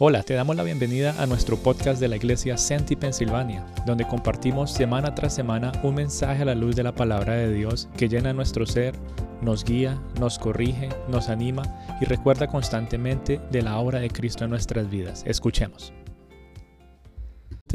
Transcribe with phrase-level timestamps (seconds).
[0.00, 4.72] Hola, te damos la bienvenida a nuestro podcast de la iglesia Senti Pensilvania, donde compartimos
[4.72, 8.32] semana tras semana un mensaje a la luz de la palabra de Dios que llena
[8.32, 8.96] nuestro ser,
[9.40, 11.62] nos guía, nos corrige, nos anima
[12.00, 15.22] y recuerda constantemente de la obra de Cristo en nuestras vidas.
[15.28, 15.92] Escuchemos.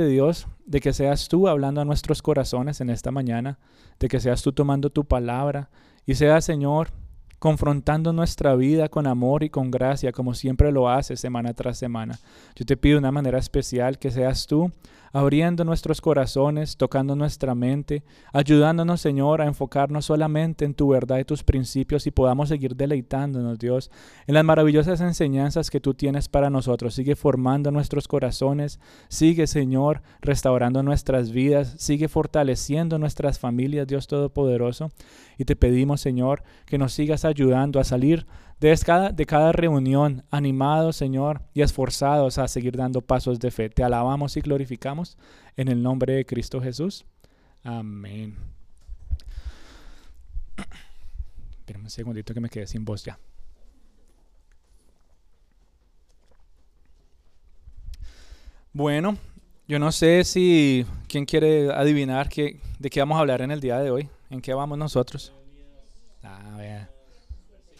[0.07, 3.59] Dios, de que seas tú hablando a nuestros corazones en esta mañana,
[3.99, 5.69] de que seas tú tomando tu palabra
[6.05, 6.89] y sea Señor
[7.39, 12.19] confrontando nuestra vida con amor y con gracia, como siempre lo haces semana tras semana.
[12.55, 14.71] Yo te pido de una manera especial que seas tú
[15.11, 21.25] abriendo nuestros corazones, tocando nuestra mente, ayudándonos, Señor, a enfocarnos solamente en tu verdad y
[21.25, 23.91] tus principios y podamos seguir deleitándonos, Dios,
[24.27, 26.93] en las maravillosas enseñanzas que tú tienes para nosotros.
[26.93, 34.91] Sigue formando nuestros corazones, sigue, Señor, restaurando nuestras vidas, sigue fortaleciendo nuestras familias, Dios Todopoderoso.
[35.37, 38.25] Y te pedimos, Señor, que nos sigas ayudando a salir
[38.59, 43.69] de cada, de cada reunión, animados, Señor, y esforzados a seguir dando pasos de fe.
[43.69, 45.17] Te alabamos y glorificamos
[45.55, 47.05] en el nombre de Cristo Jesús.
[47.63, 48.35] Amén.
[51.59, 53.17] Espérame un segundito que me quedé sin voz ya.
[58.73, 59.17] Bueno,
[59.67, 63.61] yo no sé si quién quiere adivinar qué, de qué vamos a hablar en el
[63.61, 64.09] día de hoy.
[64.29, 65.33] ¿En qué vamos nosotros?
[66.23, 66.98] A ver.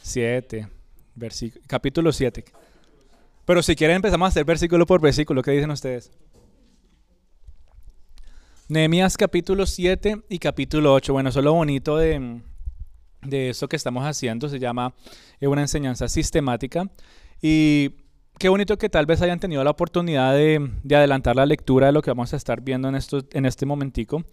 [0.10, 0.68] 7,
[1.68, 2.44] capítulo 7.
[3.46, 6.12] Pero si quieren empezamos a hacer versículo por versículo, ¿qué dicen ustedes?
[8.68, 11.14] Nehemías capítulo 7 y capítulo 8.
[11.14, 12.42] Bueno, eso es lo bonito de,
[13.22, 14.50] de eso que estamos haciendo.
[14.50, 14.94] Se llama
[15.40, 16.90] eh, una enseñanza sistemática.
[17.42, 17.92] Y
[18.38, 21.94] qué bonito que tal vez hayan tenido la oportunidad de, de, adelantar la lectura de
[21.94, 24.24] lo que vamos a estar viendo en, esto, en este momentico.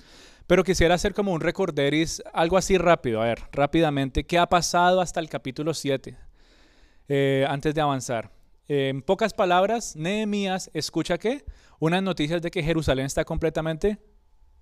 [0.47, 5.01] Pero quisiera hacer como un recorderis, algo así rápido, a ver, rápidamente, ¿qué ha pasado
[5.01, 6.17] hasta el capítulo 7?
[7.09, 8.33] Eh, antes de avanzar.
[8.69, 11.45] en pocas palabras, Nehemías escucha que
[11.79, 13.99] unas noticias de que Jerusalén está completamente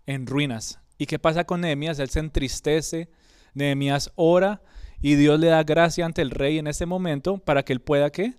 [0.06, 0.80] en ruinas.
[0.98, 1.98] ¿Y qué pasa con Nehemías?
[1.98, 3.08] Él se entristece,
[3.54, 4.62] Nehemías ora
[5.00, 8.10] y Dios le da gracia ante el rey en ese momento para que él pueda
[8.10, 8.34] ¿qué?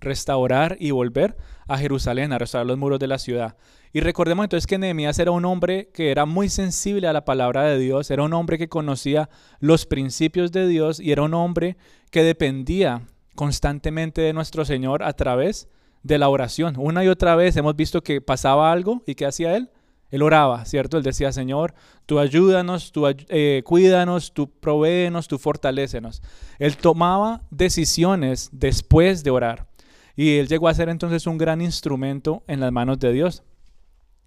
[0.00, 1.36] restaurar y volver
[1.66, 3.56] a Jerusalén, a restaurar los muros de la ciudad.
[3.94, 7.64] Y recordemos entonces que Nehemías era un hombre que era muy sensible a la palabra
[7.64, 9.28] de Dios, era un hombre que conocía
[9.60, 11.76] los principios de Dios y era un hombre
[12.10, 13.02] que dependía
[13.34, 15.68] constantemente de nuestro Señor a través
[16.02, 16.76] de la oración.
[16.78, 19.70] Una y otra vez hemos visto que pasaba algo y ¿qué hacía él?
[20.10, 20.98] Él oraba, ¿cierto?
[20.98, 21.74] Él decía, Señor,
[22.04, 26.22] tú ayúdanos, tú eh, cuídanos, tú provéenos, tú fortalécenos.
[26.58, 29.66] Él tomaba decisiones después de orar.
[30.14, 33.42] Y él llegó a ser entonces un gran instrumento en las manos de Dios.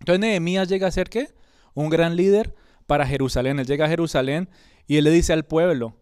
[0.05, 1.29] Entonces Nehemías llega a ser qué?
[1.73, 2.53] Un gran líder
[2.85, 3.57] para Jerusalén.
[3.57, 4.49] Él llega a Jerusalén
[4.85, 5.95] y él le dice al pueblo,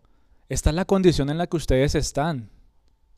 [0.49, 2.49] esta es la condición en la que ustedes están.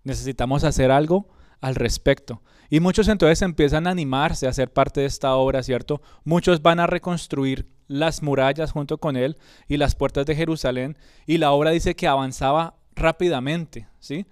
[0.04, 1.28] Necesitamos hacer algo
[1.60, 2.44] al respecto.
[2.70, 6.04] Y muchos entonces empiezan a animarse a ser parte de esta obra, ¿cierto?
[6.24, 9.38] Muchos van a reconstruir las murallas junto con él
[9.68, 14.28] y las puertas de Jerusalén y la obra dice que avanzaba rápidamente, ¿sí?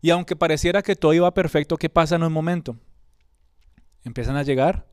[0.00, 2.76] Y aunque pareciera que todo iba perfecto, ¿qué pasa en un momento?
[4.02, 4.90] Empiezan a llegar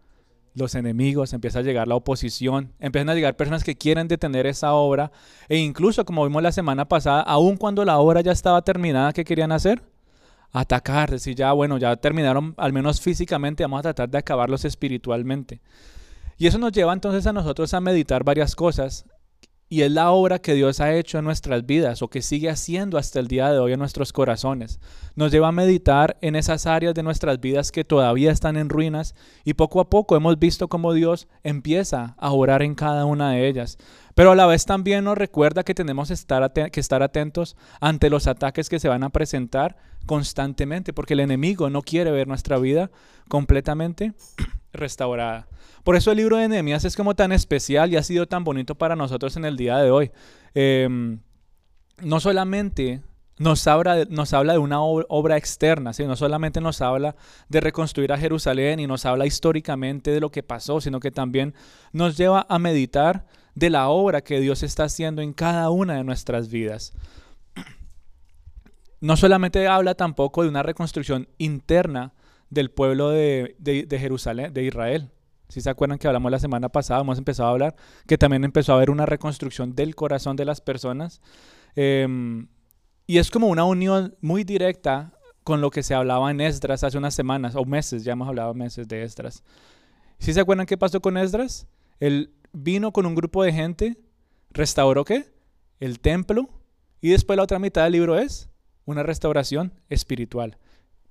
[0.59, 4.73] los enemigos, empieza a llegar la oposición, empiezan a llegar personas que quieren detener esa
[4.73, 5.11] obra
[5.47, 9.23] e incluso como vimos la semana pasada, aun cuando la obra ya estaba terminada, ¿qué
[9.23, 9.81] querían hacer?
[10.51, 15.61] Atacar, decir ya, bueno, ya terminaron al menos físicamente, vamos a tratar de acabarlos espiritualmente.
[16.37, 19.05] Y eso nos lleva entonces a nosotros a meditar varias cosas
[19.69, 22.97] y es la obra que Dios ha hecho en nuestras vidas o que sigue haciendo
[22.97, 24.79] hasta el día de hoy en nuestros corazones.
[25.15, 29.13] Nos lleva a meditar en esas áreas de nuestras vidas que todavía están en ruinas
[29.45, 33.47] y poco a poco hemos visto cómo Dios empieza a orar en cada una de
[33.47, 33.77] ellas.
[34.15, 38.69] Pero a la vez también nos recuerda que tenemos que estar atentos ante los ataques
[38.69, 42.89] que se van a presentar constantemente porque el enemigo no quiere ver nuestra vida
[43.27, 44.13] completamente
[44.73, 45.47] restaurada.
[45.83, 48.75] Por eso el libro de Nehemías es como tan especial y ha sido tan bonito
[48.75, 50.11] para nosotros en el día de hoy.
[50.53, 51.19] Em,
[52.01, 53.01] no solamente
[53.39, 57.15] nos habla, de una obra externa, no solamente nos habla
[57.47, 61.55] de reconstruir a Jerusalén y nos habla históricamente de lo que pasó, sino que también
[61.93, 63.25] nos lleva a meditar
[63.55, 66.91] de la obra que Dios está haciendo en cada una de nuestras vidas.
[68.99, 72.11] No solamente habla tampoco de una reconstrucción interna
[72.49, 75.11] del pueblo de, de Jerusalén, de Israel,
[75.49, 77.75] si se acuerdan que hablamos la semana pasada, hemos empezado a hablar
[78.05, 81.21] que también empezó a haber una reconstrucción del corazón de las personas.
[81.75, 82.47] Em,
[83.07, 85.11] y es como una unión muy directa
[85.43, 88.53] con lo que se hablaba en Esdras hace unas semanas o meses, ya hemos hablado
[88.53, 89.43] meses de Esdras.
[90.19, 91.67] ¿Sí se acuerdan qué pasó con Esdras?
[91.99, 93.97] Él vino con un grupo de gente,
[94.51, 95.33] restauró qué?
[95.79, 96.47] El templo
[97.01, 98.49] y después la otra mitad del libro es
[98.85, 100.59] una restauración espiritual.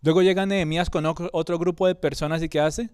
[0.03, 2.91] Luego llega Nehemías con otro grupo de personas y ¿qué hace?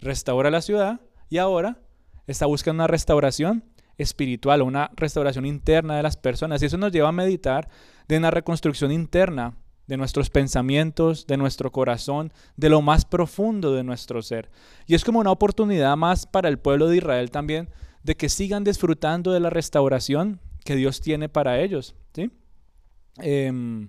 [0.00, 1.00] Restaura la ciudad
[1.30, 1.78] y ahora
[2.26, 3.64] está buscando una restauración
[3.96, 6.62] espiritual, una restauración interna de las personas.
[6.62, 7.68] Y eso nos lleva a meditar
[8.08, 9.56] de una reconstrucción interna
[9.86, 14.50] de nuestros pensamientos, de nuestro corazón, de lo más profundo de nuestro ser.
[14.86, 17.68] Y es como una oportunidad más para el pueblo de Israel también
[18.02, 21.94] de que sigan disfrutando de la restauración que Dios tiene para ellos.
[22.14, 22.30] ¿sí?
[23.18, 23.88] Em,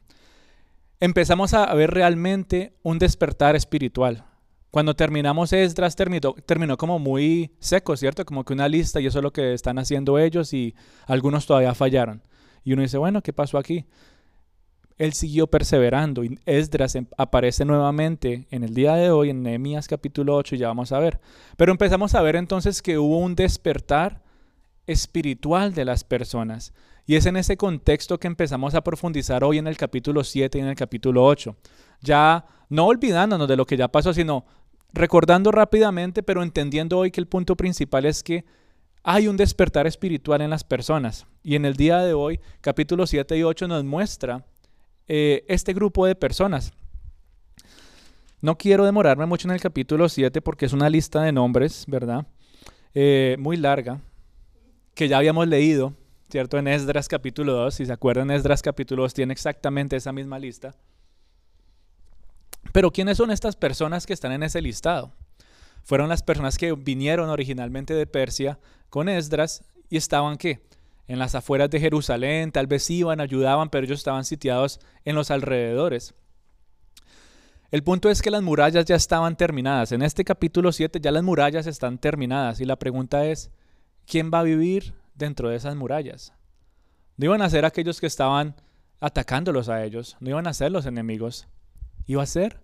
[1.06, 4.26] empezamos a ver realmente un despertar espiritual.
[4.72, 8.26] Cuando terminamos Esdras terminó, como muy seco, ¿cierto?
[8.26, 10.76] Como que una lista y eso es lo que están haciendo ellos y
[11.08, 12.22] algunos todavía fallaron.
[12.64, 13.86] Y uno dice, bueno, ¿qué pasó aquí?
[14.98, 19.88] Él siguió perseverando y Esdras em, aparece nuevamente en el día de hoy en Nehemías
[19.88, 21.22] capítulo 8 y ya vamos a ver.
[21.56, 24.25] Pero empezamos a ver entonces que hubo un despertar
[24.88, 26.74] espiritual de las personas.
[27.06, 30.62] Y es en ese contexto que empezamos a profundizar hoy en el capítulo 7 y
[30.62, 31.56] en el capítulo 8.
[32.02, 34.46] Ya no olvidándonos de lo que ya pasó, sino
[34.94, 38.46] recordando rápidamente, pero entendiendo hoy que el punto principal es que
[39.04, 41.28] hay un despertar espiritual en las personas.
[41.44, 44.44] Y en el día de hoy, capítulo 7 y 8 nos muestra
[45.08, 46.74] eh, este grupo de personas.
[48.42, 52.26] No quiero demorarme mucho en el capítulo 7 porque es una lista de nombres, ¿verdad?
[52.96, 54.02] Eh, muy larga,
[54.96, 55.94] que ya habíamos leído,
[56.30, 56.58] ¿cierto?
[56.58, 60.74] En Esdras capítulo 2, si se acuerdan, Esdras capítulo 2 tiene exactamente esa misma lista.
[62.72, 65.12] Pero ¿quiénes son estas personas que están en ese listado?
[65.84, 68.58] Fueron las personas que vinieron originalmente de Persia
[68.90, 70.62] con Esdras y estaban qué?
[71.08, 75.30] En las afueras de Jerusalén, tal vez iban, ayudaban, pero ellos estaban sitiados en los
[75.30, 76.16] alrededores.
[77.70, 79.92] El punto es que las murallas ya estaban terminadas.
[79.92, 83.52] En este capítulo 7 ya las murallas están terminadas y la pregunta es,
[84.06, 86.34] ¿quién va a vivir dentro de esas murallas?
[87.18, 88.56] No iban a ser aquellos que estaban
[89.00, 91.48] atacándolos a ellos, no iban a ser los enemigos,
[92.06, 92.62] iba a ser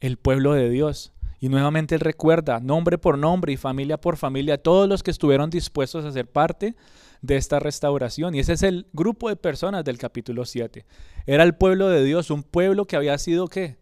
[0.00, 1.12] el pueblo de Dios.
[1.38, 5.50] Y nuevamente él recuerda, nombre por nombre y familia por familia, todos los que estuvieron
[5.50, 6.76] dispuestos a ser parte
[7.20, 8.34] de esta restauración.
[8.34, 10.84] Y ese es el grupo de personas del capítulo 7.
[11.26, 13.76] Era el pueblo de Dios, un pueblo que había sido ¿qué?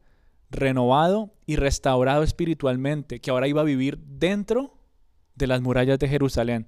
[0.50, 4.74] renovado y restaurado espiritualmente, que ahora iba a vivir dentro
[5.34, 6.66] de las murallas de Jerusalén.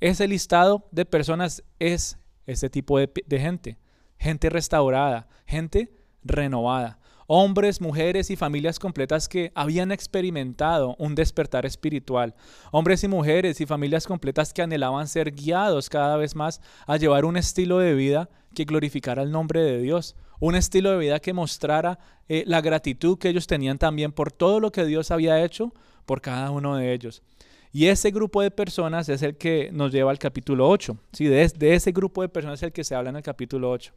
[0.00, 3.78] Ese listado de personas es ese tipo de, de gente,
[4.18, 5.92] gente restaurada, gente
[6.22, 6.98] renovada.
[7.26, 12.34] Hombres, mujeres y familias completas que habían experimentado un despertar espiritual,
[12.72, 17.24] hombres y mujeres y familias completas que anhelaban ser guiados cada vez más a llevar
[17.24, 21.32] un estilo de vida que glorificara el nombre de Dios, un estilo de vida que
[21.32, 25.72] mostrara eh, la gratitud que ellos tenían también por todo lo que Dios había hecho
[26.06, 27.22] por cada uno de ellos.
[27.72, 30.96] Y ese grupo de personas es el que nos lleva al capítulo 8.
[31.12, 31.26] ¿sí?
[31.26, 33.92] De, de ese grupo de personas es el que se habla en el capítulo 8.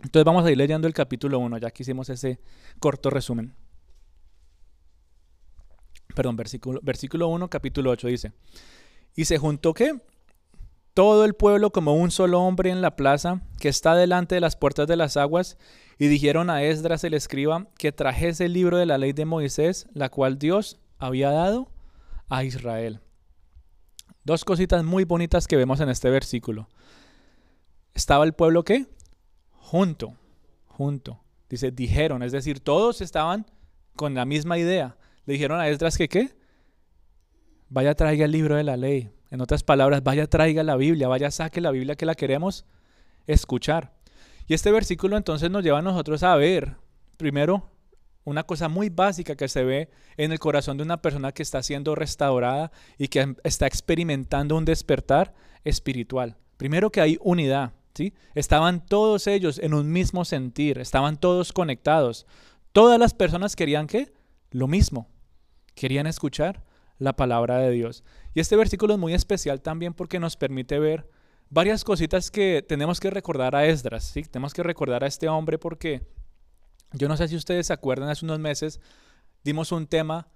[0.00, 2.38] Entonces vamos a ir leyendo el capítulo 1, ya que hicimos ese
[2.78, 3.54] corto resumen.
[6.14, 8.32] Perdón, versículo, versículo 1, capítulo 8 dice,
[9.14, 10.00] y se juntó qué?
[10.94, 14.56] Todo el pueblo como un solo hombre en la plaza que está delante de las
[14.56, 15.58] puertas de las aguas,
[15.98, 19.88] y dijeron a Esdras el escriba que trajese el libro de la ley de Moisés,
[19.92, 21.68] la cual Dios había dado
[22.28, 23.00] a Israel.
[24.24, 26.68] Dos cositas muy bonitas que vemos en este versículo.
[27.94, 28.86] ¿Estaba el pueblo qué?
[29.68, 30.14] junto,
[30.64, 31.20] junto.
[31.50, 33.44] Dice, dijeron, es decir, todos estaban
[33.96, 34.96] con la misma idea.
[35.26, 36.34] Le dijeron a Esdras que qué?
[37.68, 39.10] Vaya traiga el libro de la ley.
[39.30, 42.64] En otras palabras, vaya traiga la Biblia, vaya saque la Biblia que la queremos
[43.26, 43.92] escuchar.
[44.46, 46.76] Y este versículo entonces nos lleva a nosotros a ver,
[47.18, 47.70] primero,
[48.28, 51.62] una cosa muy básica que se ve en el corazón de una persona que está
[51.62, 56.36] siendo restaurada y que está experimentando un despertar espiritual.
[56.56, 57.72] Primero que hay unidad.
[58.34, 62.26] Estaban todos ellos en un mismo sentir, estaban todos conectados.
[62.72, 64.12] Todas las personas querían qué?
[64.50, 65.08] Lo mismo.
[65.74, 66.62] Querían escuchar
[66.98, 68.04] la palabra de Dios.
[68.34, 71.10] Y este versículo es muy especial también porque nos permite ver
[71.50, 74.22] varias cositas que tenemos que recordar a Esdras, ¿sí?
[74.22, 76.06] Tenemos que recordar a este hombre porque
[76.92, 78.80] yo no sé si ustedes se acuerdan, hace unos meses
[79.44, 80.28] dimos un tema,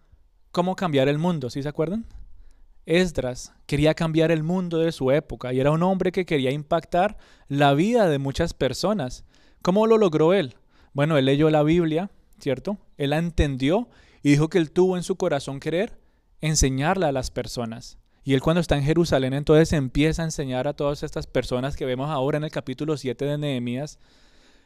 [0.51, 2.07] cómo cambiar el mundo, ¿sí se acuerdan?
[2.85, 7.17] Esdras quería cambiar el mundo de su época y era un hombre que quería impactar
[7.49, 9.25] la vida de muchas personas.
[9.63, 10.57] ¿Cómo lo logró él?
[10.93, 12.79] Bueno, él leyó la Biblia, ¿cierto?
[12.97, 13.89] Él la entendió
[14.23, 15.99] y dijo que él tuvo en su corazón querer
[16.41, 17.99] enseñarla a las personas.
[18.25, 21.87] Y él cuando está en Jerusalén entonces empieza a enseñar a todas estas personas que
[21.87, 23.99] vemos ahora en el capítulo 7 de Nehemías.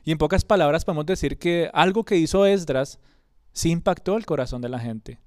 [0.07, 3.01] Y en pocas palabras podemos decir que algo que hizo Esdras
[3.53, 5.19] sí impactó el corazón de la gente.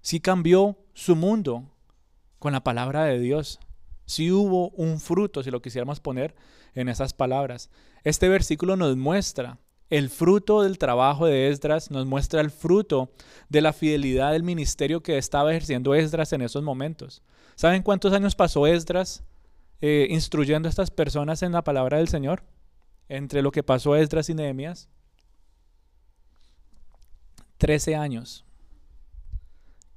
[0.00, 1.68] Sí cambió su mundo,
[2.38, 3.60] con la palabra de Dios.
[4.06, 6.34] Si hubo un fruto, si lo quisiéramos poner
[6.74, 7.68] en esas palabras.
[8.04, 9.58] Este versículo nos muestra
[9.90, 13.12] el fruto del trabajo de Esdras, nos muestra el fruto
[13.50, 17.22] de la fidelidad del ministerio que estaba ejerciendo Esdras en esos momentos.
[17.54, 19.24] ¿Saben cuántos años pasó Esdras
[19.82, 22.42] eh, instruyendo a estas personas en la palabra del Señor?
[23.12, 24.88] Entre lo que pasó Esdras y Nehemías.
[27.58, 28.46] Trece años.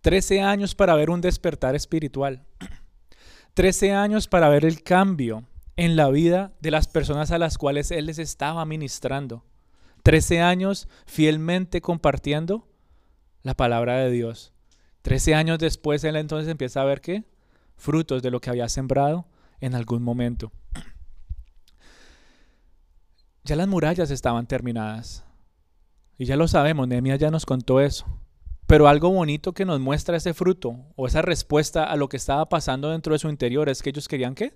[0.01, 2.45] Trece años para ver un despertar espiritual.
[3.53, 5.45] Trece años para ver el cambio
[5.77, 9.45] en la vida de las personas a las cuales Él les estaba ministrando.
[10.03, 12.67] Trece años fielmente compartiendo
[13.43, 14.51] la palabra de Dios.
[15.03, 17.23] Trece años después Él entonces empieza a ver qué?
[17.77, 19.25] Frutos de lo que había sembrado
[19.61, 20.51] en algún momento.
[23.45, 25.23] Ya las murallas estaban terminadas.
[26.17, 28.07] Y ya lo sabemos, Nehemías ya nos contó eso.
[28.65, 32.49] Pero algo bonito que nos muestra ese fruto o esa respuesta a lo que estaba
[32.49, 34.53] pasando dentro de su interior es que ellos querían qué?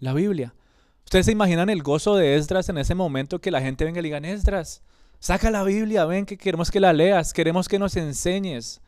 [0.00, 0.56] La Biblia.
[1.04, 4.02] Ustedes se imaginan el gozo de Esdras en ese momento que la gente venga y
[4.02, 4.82] le digan, Esdras,
[5.20, 8.80] saca la Biblia, ven que queremos que la leas, queremos que nos enseñes,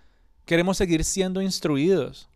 [0.46, 2.28] queremos seguir siendo instruidos.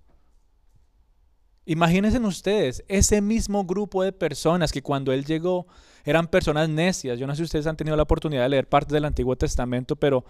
[1.66, 5.66] Imagínense ustedes, ese mismo grupo de personas que cuando él llegó
[6.04, 7.18] eran personas necias.
[7.18, 9.96] Yo no sé si ustedes han tenido la oportunidad de leer parte del Antiguo Testamento,
[9.96, 10.24] pero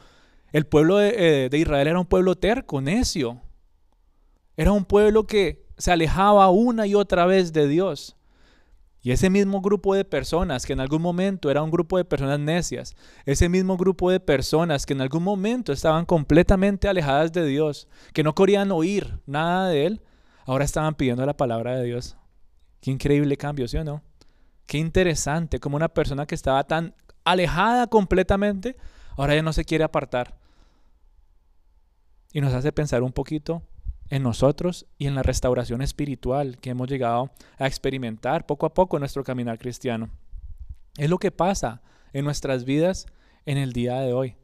[0.52, 1.14] el pueblo de,
[1.44, 3.40] eh, de Israel era un pueblo terco, necio.
[4.56, 8.16] Era un pueblo que se alejaba una y otra vez de Dios.
[9.04, 12.38] Y ese mismo grupo de personas que en algún momento era un grupo de personas
[12.38, 12.94] necias,
[13.26, 18.22] ese mismo grupo de personas que en algún momento estaban completamente alejadas de Dios, que
[18.22, 20.02] no querían oír nada de Él,
[20.46, 22.16] ahora estaban pidiendo la palabra de Dios.
[22.80, 24.02] Qué increíble cambio, ¿sí o no?
[24.72, 28.78] Qué interesante, como una persona que estaba tan alejada completamente,
[29.18, 30.38] ahora ya no se quiere apartar.
[32.32, 33.62] Y nos hace pensar un poquito
[34.08, 38.96] en nosotros y en la restauración espiritual que hemos llegado a experimentar poco a poco
[38.96, 40.08] en nuestro caminar cristiano.
[40.96, 41.82] Es lo que pasa
[42.14, 43.04] en nuestras vidas
[43.44, 44.36] en el día de hoy.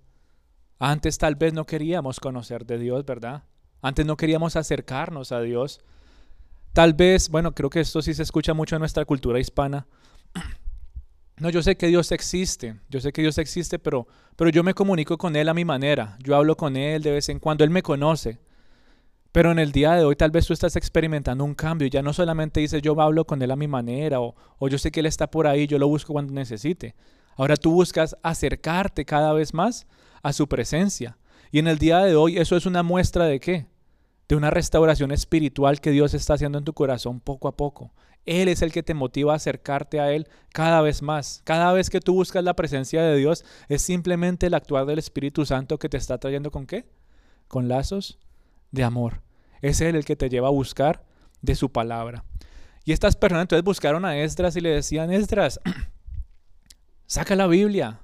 [0.78, 3.44] Antes tal vez no queríamos conocer de Dios, ¿verdad?
[3.80, 5.80] Antes no queríamos acercarnos a Dios.
[6.74, 9.86] Tal vez, bueno, creo que esto sí se escucha mucho en nuestra cultura hispana.
[11.40, 14.74] No, yo sé que Dios existe, yo sé que Dios existe, pero, pero yo me
[14.74, 16.18] comunico con Él a mi manera.
[16.20, 18.40] Yo hablo con Él de vez en cuando, Él me conoce.
[19.30, 21.86] Pero en el día de hoy tal vez tú estás experimentando un cambio.
[21.88, 24.90] Ya no solamente dices yo hablo con él a mi manera o, o yo sé
[24.90, 26.94] que él está por ahí, yo lo busco cuando necesite.
[27.36, 29.86] Ahora tú buscas acercarte cada vez más
[30.22, 31.18] a su presencia.
[31.52, 33.66] Y en el día de hoy eso es una muestra de qué?
[34.28, 37.92] De una restauración espiritual que Dios está haciendo en tu corazón poco a poco.
[38.28, 41.40] Él es el que te motiva a acercarte a Él cada vez más.
[41.44, 45.46] Cada vez que tú buscas la presencia de Dios es simplemente el actuar del Espíritu
[45.46, 46.84] Santo que te está trayendo con qué?
[47.48, 48.18] Con lazos
[48.70, 49.22] de amor.
[49.62, 51.06] Es Él el que te lleva a buscar
[51.40, 52.26] de su palabra.
[52.84, 55.58] Y estas personas entonces buscaron a Esdras y le decían, Esdras,
[57.06, 58.02] saca la Biblia.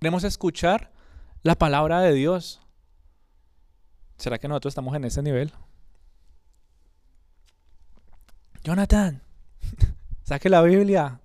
[0.00, 0.92] Queremos escuchar
[1.42, 2.62] la palabra de Dios.
[4.16, 5.52] ¿Será que nosotros estamos en ese nivel?
[8.64, 9.27] Jonathan,
[10.22, 11.20] saque la Biblia.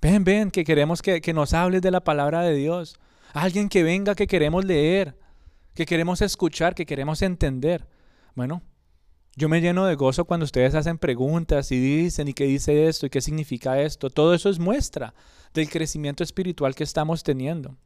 [0.00, 2.98] Ven, ven, que queremos que, que, nos hables de la palabra de Dios.
[3.32, 5.16] Alguien que venga que queremos leer
[5.76, 7.86] que queremos escuchar, que queremos entender.
[8.34, 8.62] Bueno,
[9.36, 13.06] yo me lleno de gozo cuando ustedes hacen preguntas y dicen, ¿y qué dice esto?
[13.06, 14.08] ¿Y qué significa esto?
[14.08, 15.14] Todo eso es muestra
[15.52, 17.76] del crecimiento espiritual que estamos teniendo.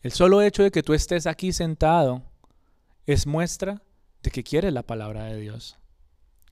[0.00, 2.22] El solo hecho de que tú estés aquí sentado
[3.04, 3.82] es muestra
[4.22, 5.76] de que quieres la palabra de Dios.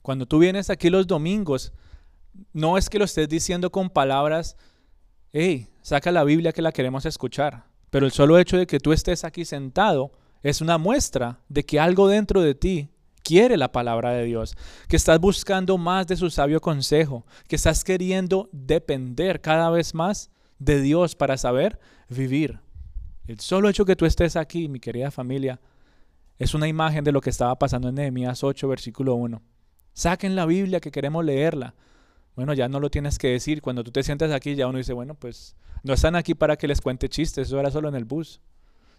[0.07, 1.73] Cuando tú vienes aquí los domingos,
[2.53, 4.57] no es que lo estés diciendo con palabras,
[5.33, 7.65] hey, saca la Biblia que la queremos escuchar.
[7.91, 10.13] Pero el solo hecho de que tú estés aquí sentado
[10.45, 12.89] es una muestra de que algo dentro de ti
[13.25, 14.55] quiere la palabra de Dios,
[14.87, 20.31] que estás buscando más de su sabio consejo, que estás queriendo depender cada vez más
[20.61, 22.61] de Dios para saber vivir.
[23.27, 25.61] El solo hecho que tú estés aquí, mi querida familia,
[26.39, 29.43] es una imagen de lo que estaba pasando en Nehemías 8, versículo 1.
[29.97, 31.75] Saquen la Biblia que queremos leerla.
[32.35, 33.62] Bueno, ya no lo tienes que decir.
[33.62, 36.69] Cuando tú te sientas aquí, ya uno dice, bueno, pues no están aquí para que
[36.69, 38.43] les cuente chistes, eso era solo en el bus.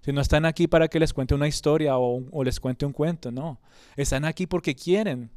[0.02, 3.30] Si no están aquí para que les cuente una historia o, les cuente un cuento,
[3.32, 3.62] no.
[3.96, 5.30] Están aquí porque quieren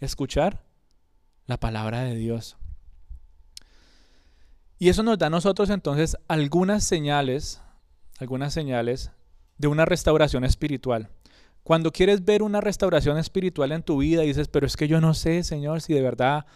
[0.00, 0.64] escuchar
[1.46, 2.56] la palabra de Dios.
[4.80, 7.62] Y eso nos da a nosotros entonces algunas señales,
[8.18, 9.12] algunas señales
[9.58, 11.08] de una restauración espiritual.
[11.64, 15.14] Cuando quieres ver una restauración espiritual en tu vida dices, pero es que yo no
[15.14, 16.46] sé, Señor, si de verdad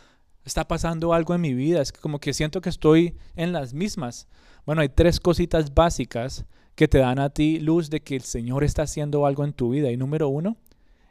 [0.45, 4.29] está pasando algo en mi vida, es como que siento que estoy en las mismas.
[4.67, 8.65] Bueno, hay tres cositas básicas que te dan a ti luz de que el Señor
[8.65, 9.91] está haciendo algo en tu vida.
[9.91, 10.57] Y número uno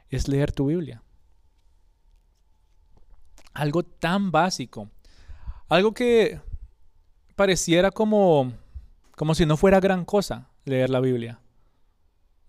[0.08, 1.02] es leer tu Biblia.
[3.52, 4.88] Algo tan básico.
[5.68, 6.40] Algo que
[7.34, 8.52] pareciera como
[9.18, 11.40] como si no fuera gran cosa leer la Biblia.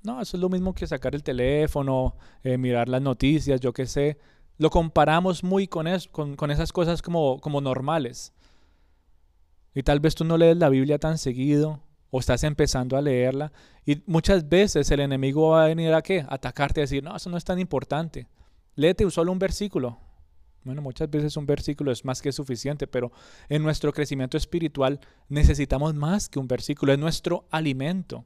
[0.04, 3.86] No, eso es lo mismo que sacar el teléfono, eh, mirar las noticias, yo qué
[3.86, 4.18] sé.
[4.58, 8.34] Lo comparamos muy con, eso, con, con, esas cosas como, como normales.
[9.74, 13.52] Y tal vez tú no lees la Biblia tan seguido o estás empezando a leerla
[13.86, 16.22] y muchas veces el enemigo va a venir a qué?
[16.22, 18.28] A atacarte y decir, no, eso no es tan importante.
[18.76, 19.98] Léete solo un versículo.
[20.64, 23.12] Bueno, muchas veces un versículo es más que suficiente, pero
[23.48, 28.26] en nuestro crecimiento espiritual necesitamos más que un versículo, es nuestro alimento.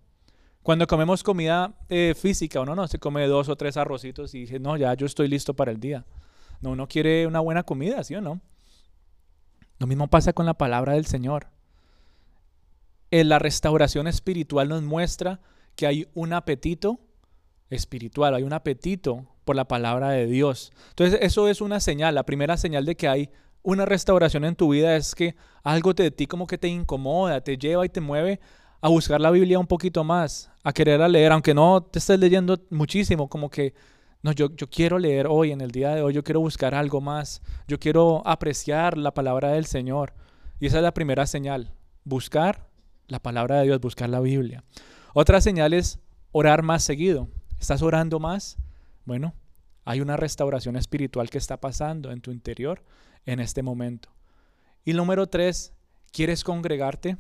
[0.64, 4.60] Cuando comemos comida eh, física, uno no se come dos o tres arrocitos y dice,
[4.60, 6.06] no, ya yo estoy listo para el día.
[6.62, 8.40] No, uno quiere una buena comida, ¿sí o no?
[9.78, 11.48] Lo mismo pasa con la palabra del Señor.
[13.12, 15.42] En la restauración espiritual nos muestra
[15.76, 17.00] que hay un apetito
[17.70, 20.72] espiritual, hay un apetito por la palabra de Dios.
[20.92, 23.30] Entonces eso es una señal, la primera señal de que hay
[23.64, 27.58] una restauración en tu vida es que algo de ti como que te incomoda, te
[27.58, 28.40] lleva y te mueve
[28.84, 32.60] a buscar la Biblia un poquito más, a querer leer, aunque no te estés leyendo
[32.70, 33.74] muchísimo, como que,
[34.22, 37.00] no, yo, yo quiero leer hoy, en el día de hoy, yo quiero buscar algo
[37.00, 40.14] más, yo quiero apreciar la palabra del Señor.
[40.60, 41.72] Y esa es la primera señal,
[42.04, 42.68] buscar
[43.08, 44.66] la palabra de Dios, buscar la Biblia.
[45.14, 46.00] Otra señal es
[46.34, 47.30] orar más seguido.
[47.62, 48.58] ¿Estás orando más?
[49.06, 49.34] Bueno,
[49.86, 52.84] hay una restauración espiritual que está pasando en tu interior
[53.26, 54.10] en este momento.
[54.84, 55.72] Y número tres,
[56.12, 57.16] ¿quieres congregarte?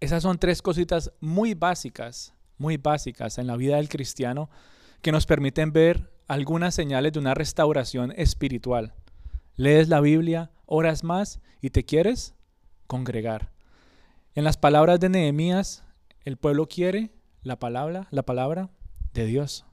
[0.00, 4.50] Esas son tres cositas muy básicas, muy básicas en la vida del cristiano
[5.02, 8.94] que nos permiten ver algunas señales de una restauración espiritual.
[9.56, 12.34] Lees la Biblia, oras más y te quieres
[12.86, 13.52] congregar.
[14.34, 15.82] En las palabras de Nehemías,
[16.24, 17.10] el pueblo quiere
[17.42, 18.70] la palabra, la palabra
[19.14, 19.65] de Dios.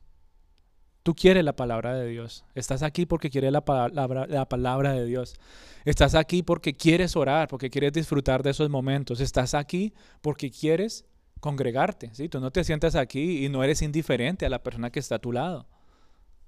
[1.04, 2.46] Tú quieres la palabra de Dios.
[2.56, 5.36] Estás aquí porque quieres la palabra, la palabra de Dios.
[5.84, 9.20] Estás aquí porque quieres orar, porque quieres disfrutar de esos momentos.
[9.20, 11.06] Estás aquí porque quieres
[11.42, 12.10] congregarte.
[12.14, 12.30] ¿sí?
[12.30, 15.20] Tú no te sientas aquí y no eres indiferente a la persona que está a
[15.20, 15.68] tu lado.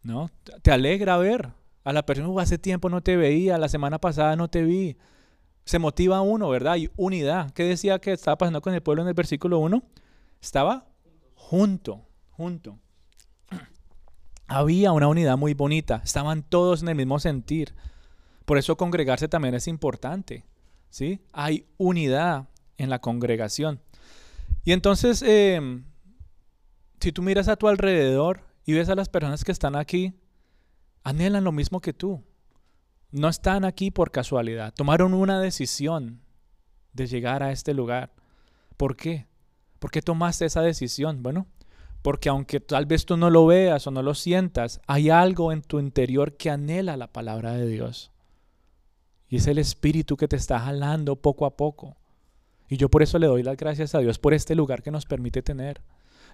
[0.03, 0.31] ¿no?
[0.61, 1.49] Te alegra ver
[1.83, 4.95] a la persona que hace tiempo no te veía, la semana pasada no te vi.
[5.65, 6.73] Se motiva uno, ¿verdad?
[6.73, 7.51] Hay unidad.
[7.51, 9.83] ¿Qué decía que estaba pasando con el pueblo en el versículo 1?
[10.39, 10.87] Estaba
[11.33, 12.79] junto, junto
[14.47, 17.73] había una unidad muy bonita, estaban todos en el mismo sentir.
[18.45, 20.45] Por eso congregarse también es importante,
[20.89, 21.19] ¿sí?
[21.33, 23.81] Hay unidad en la congregación.
[24.63, 25.85] Y entonces, em,
[26.99, 30.13] si tú miras a tu alrededor y ves a las personas que están aquí,
[31.03, 32.23] anhelan lo mismo que tú.
[33.11, 34.73] No están aquí por casualidad.
[34.73, 36.21] Tomaron una decisión
[36.93, 38.11] de llegar a este lugar.
[38.77, 39.27] ¿Por qué?
[39.79, 41.21] ¿Por qué tomaste esa decisión?
[41.23, 41.47] Bueno,
[42.05, 45.63] porque aunque tal vez tú no lo veas o no lo sientas, hay algo en
[45.63, 48.11] tu interior que anhela la palabra de Dios.
[49.27, 51.97] Y es el Espíritu que te está jalando poco a poco.
[52.69, 55.07] Y yo por eso le doy las gracias a Dios por este lugar que nos
[55.07, 55.81] permite tener.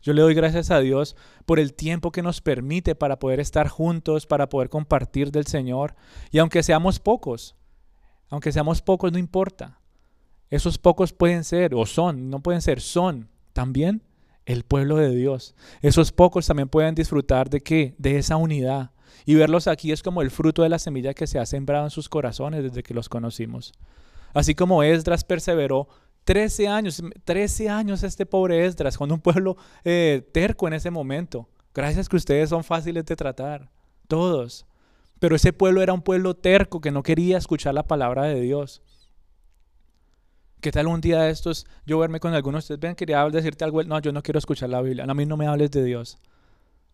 [0.01, 3.69] Yo le doy gracias a Dios por el tiempo que nos permite para poder estar
[3.69, 5.95] juntos, para poder compartir del Señor.
[6.31, 7.55] Y aunque seamos pocos,
[8.27, 9.79] aunque seamos pocos, no importa.
[10.49, 14.03] Esos pocos pueden ser, o son, no pueden ser, son también
[14.45, 15.55] el pueblo de Dios.
[15.81, 17.95] Esos pocos también pueden disfrutar de qué?
[17.97, 18.91] De esa unidad.
[19.25, 21.91] Y verlos aquí es como el fruto de la semilla que se ha sembrado en
[21.91, 23.73] sus corazones desde que los conocimos.
[24.33, 25.87] Así como Esdras perseveró
[26.23, 31.49] 13 años, 13 años este pobre Esdras, con un pueblo eh, terco en ese momento.
[31.73, 33.69] Gracias que ustedes son fáciles de tratar,
[34.07, 34.65] todos.
[35.19, 38.81] Pero ese pueblo era un pueblo terco que no quería escuchar la palabra de Dios.
[40.61, 42.65] ¿Qué tal un día de estos yo verme con algunos?
[42.65, 43.83] Ustedes ven, quería decirte algo.
[43.83, 45.05] No, yo no quiero escuchar la Biblia.
[45.05, 46.19] a mí no me hables de Dios.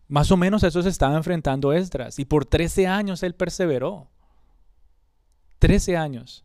[0.08, 2.18] Más o menos eso se estaba enfrentando Esdras.
[2.18, 4.08] Y por 13 años él perseveró.
[5.58, 6.44] 13 años.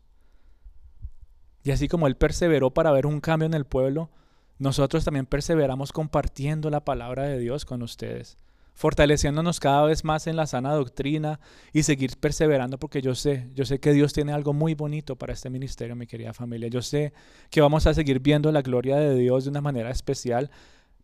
[1.62, 4.10] Y así como él perseveró para ver un cambio en el pueblo,
[4.58, 8.36] nosotros también perseveramos compartiendo la palabra de Dios con ustedes
[8.74, 11.40] fortaleciéndonos cada vez más en la sana doctrina
[11.72, 15.32] y seguir perseverando porque yo sé, yo sé que Dios tiene algo muy bonito para
[15.32, 16.68] este ministerio, mi querida familia.
[16.68, 17.12] Yo sé
[17.50, 20.50] que vamos a seguir viendo la gloria de Dios de una manera especial,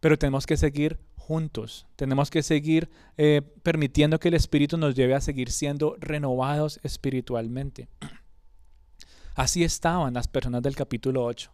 [0.00, 5.14] pero tenemos que seguir juntos, tenemos que seguir eh, permitiendo que el Espíritu nos lleve
[5.14, 7.88] a seguir siendo renovados espiritualmente.
[9.36, 11.52] Así estaban las personas del capítulo 8.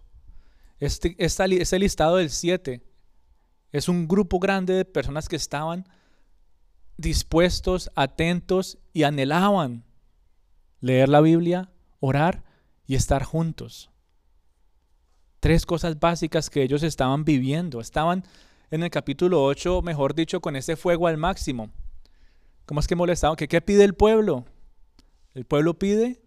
[0.78, 2.82] Este, este listado del 7
[3.70, 5.86] es un grupo grande de personas que estaban
[6.96, 9.84] dispuestos, atentos y anhelaban
[10.80, 12.44] leer la Biblia, orar
[12.86, 13.90] y estar juntos.
[15.40, 17.80] Tres cosas básicas que ellos estaban viviendo.
[17.80, 18.24] Estaban
[18.70, 21.70] en el capítulo 8, mejor dicho, con ese fuego al máximo.
[22.64, 23.36] ¿Cómo es que molestaban?
[23.36, 24.44] ¿Qué, ¿Qué pide el pueblo?
[25.34, 26.20] El pueblo pide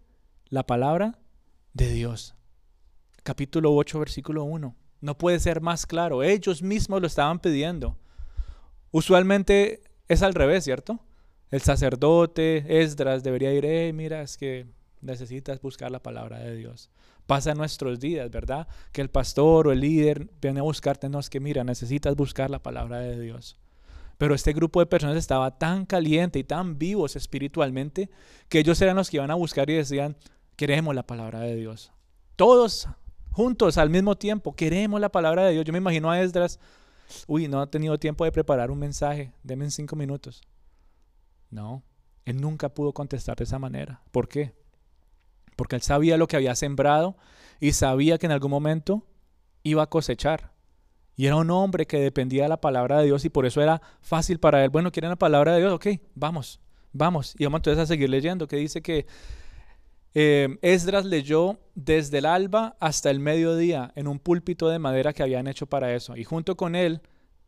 [0.48, 1.18] la palabra
[1.74, 2.34] de Dios.
[3.22, 4.74] Capítulo 8, versículo 1.
[5.00, 6.22] No puede ser más claro.
[6.22, 7.98] Ellos mismos lo estaban pidiendo.
[8.90, 10.98] Usualmente es al revés, ¿cierto?
[11.52, 14.66] El sacerdote, Esdras, debería ir, hey, mira, es que
[15.00, 16.90] necesitas buscar la palabra de Dios.
[17.28, 18.66] Pasa nuestros días, ¿verdad?
[18.90, 22.50] Que el pastor o el líder viene a buscarte, no es que, mira, necesitas buscar
[22.50, 23.56] la palabra de Dios.
[24.18, 28.10] Pero este grupo de personas estaba tan caliente y tan vivos espiritualmente
[28.48, 30.16] que ellos eran los que iban a buscar y decían,
[30.56, 31.92] queremos la palabra de Dios.
[32.34, 32.88] Todos
[33.30, 35.64] juntos al mismo tiempo, queremos la palabra de Dios.
[35.64, 36.58] Yo me imagino a Esdras,
[37.26, 40.42] uy, no ha tenido tiempo de preparar un mensaje, denme en cinco minutos.
[41.50, 41.82] No,
[42.24, 44.02] él nunca pudo contestar de esa manera.
[44.10, 44.54] ¿Por qué?
[45.56, 47.16] Porque él sabía lo que había sembrado
[47.58, 49.06] y sabía que en algún momento
[49.62, 50.52] iba a cosechar.
[51.16, 53.82] Y era un hombre que dependía de la palabra de Dios y por eso era
[54.00, 54.70] fácil para él.
[54.70, 55.72] Bueno, ¿quieren la palabra de Dios?
[55.72, 56.60] Ok, vamos,
[56.92, 57.34] vamos.
[57.38, 59.06] Y vamos entonces a seguir leyendo, que dice que
[60.14, 65.22] eh, Esdras leyó desde el alba hasta el mediodía en un púlpito de madera que
[65.22, 66.16] habían hecho para eso.
[66.16, 67.00] Y junto con él,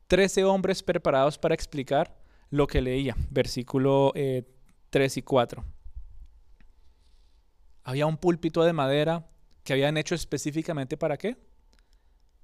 [0.07, 2.17] trece hombres preparados para explicar
[2.51, 3.17] lo que leía.
[3.31, 5.65] Versículo 3 eh, y 4.
[7.85, 9.27] Había un púlpito de madera
[9.65, 11.37] que habían hecho específicamente para qué?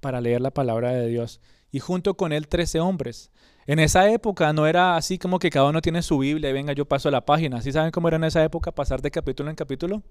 [0.00, 1.40] Para leer la palabra de Dios.
[1.70, 3.31] Y junto con él trece hombres.
[3.66, 6.72] En esa época no era así como que cada uno tiene su Biblia y venga
[6.72, 7.61] yo paso la página.
[7.61, 10.02] ¿Sí saben cómo era en esa época pasar de capítulo en capítulo?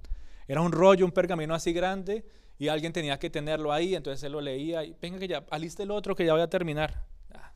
[0.48, 2.24] Era un rollo, un pergamino así grande
[2.60, 5.84] y alguien tenía que tenerlo ahí, entonces él lo leía y venga que ya, aliste
[5.84, 7.06] el otro que ya voy a terminar.
[7.34, 7.54] Ah.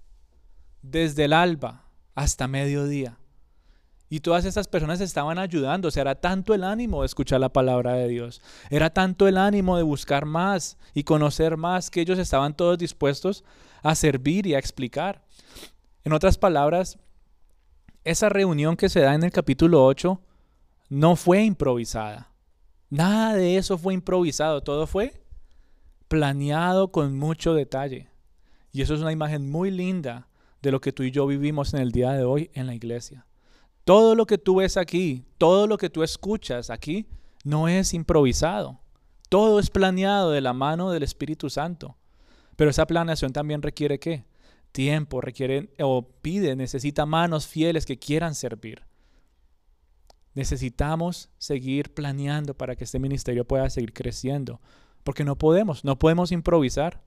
[0.82, 1.86] Desde el alba
[2.16, 3.18] hasta mediodía.
[4.12, 5.88] Y todas esas personas estaban ayudando.
[5.88, 8.42] O sea, era tanto el ánimo de escuchar la palabra de Dios.
[8.70, 13.46] Era tanto el ánimo de buscar más y conocer más que ellos estaban todos dispuestos
[13.82, 15.24] a servir y a explicar.
[16.04, 17.00] En otras palabras,
[18.04, 20.20] esa reunión que se da en el capítulo 8
[20.90, 22.34] no fue improvisada.
[22.90, 24.62] Nada de eso fue improvisado.
[24.62, 25.24] Todo fue
[26.10, 28.10] planeado con mucho detalle.
[28.74, 30.28] Y eso es una imagen muy linda
[30.62, 33.26] de lo que tú y yo vivimos en el día de hoy en la iglesia.
[33.84, 37.08] Todo lo que tú ves aquí, todo lo que tú escuchas aquí,
[37.44, 38.80] no es improvisado.
[39.30, 41.98] Todo es planeado de la mano del Espíritu Santo.
[42.56, 44.26] Pero esa planeación también requiere qué?
[44.72, 48.84] Tiempo, requiere o pide, necesita manos fieles que quieran servir.
[50.34, 54.62] Necesitamos seguir planeando para que este ministerio pueda seguir creciendo,
[55.04, 57.02] porque no podemos, no podemos improvisar.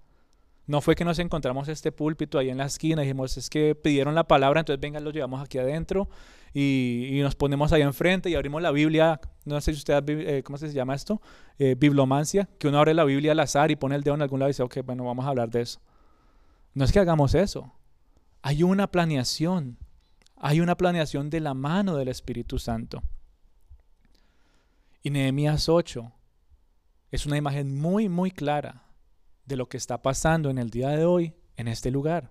[0.67, 3.75] No fue que nos encontramos este púlpito ahí en la esquina y dijimos, es que
[3.75, 6.09] pidieron la palabra, entonces venga, lo llevamos aquí adentro
[6.55, 9.21] y, nos ponemos ahí enfrente y abrimos la Biblia.
[9.45, 11.21] No sé si usted, eh, ¿cómo se llama esto?
[11.59, 14.41] Eh, biblomancia, que uno abre la Biblia al azar y pone el dedo en algún
[14.41, 15.81] lado y dice, ok, bueno, vamos a hablar de eso.
[16.73, 17.73] No es que hagamos eso.
[18.41, 19.77] Hay una planeación.
[20.37, 23.03] Hay una planeación de la mano del Espíritu Santo.
[25.03, 26.11] Y Nehemías 8
[27.11, 28.85] es una imagen muy, muy clara
[29.47, 32.31] de lo que está pasando en el día de hoy en este lugar.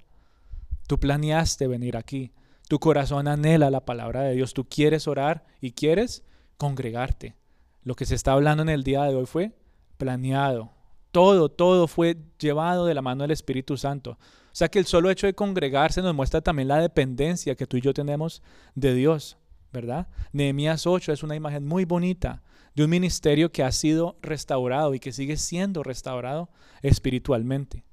[0.88, 2.32] Tú planeaste venir aquí.
[2.68, 4.54] Tu corazón anhela la palabra de Dios.
[4.54, 6.24] Tú quieres orar y quieres
[6.58, 7.36] congregarte.
[7.84, 9.52] Lo que se está hablando en el día de hoy fue
[9.98, 10.72] planeado.
[11.12, 14.12] Todo, todo fue llevado de la mano del Espíritu Santo.
[14.12, 17.78] O sea que el solo hecho de congregarse nos muestra también la dependencia que tú
[17.78, 18.42] y yo tenemos
[18.76, 19.38] de Dios,
[19.72, 20.08] ¿verdad?
[20.32, 22.42] Nehemías 8 es una imagen muy bonita
[22.76, 26.50] de un ministerio que ha sido restaurado y que sigue siendo restaurado
[26.82, 27.86] espiritualmente.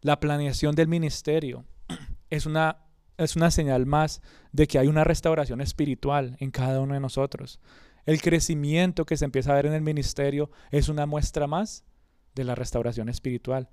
[0.00, 1.64] La planeación del ministerio
[2.30, 2.84] es una,
[3.16, 4.22] es una señal más
[4.52, 7.60] de que hay una restauración espiritual en cada uno de nosotros.
[8.06, 11.84] El crecimiento que se empieza a ver en el ministerio es una muestra más
[12.34, 13.68] de la restauración espiritual.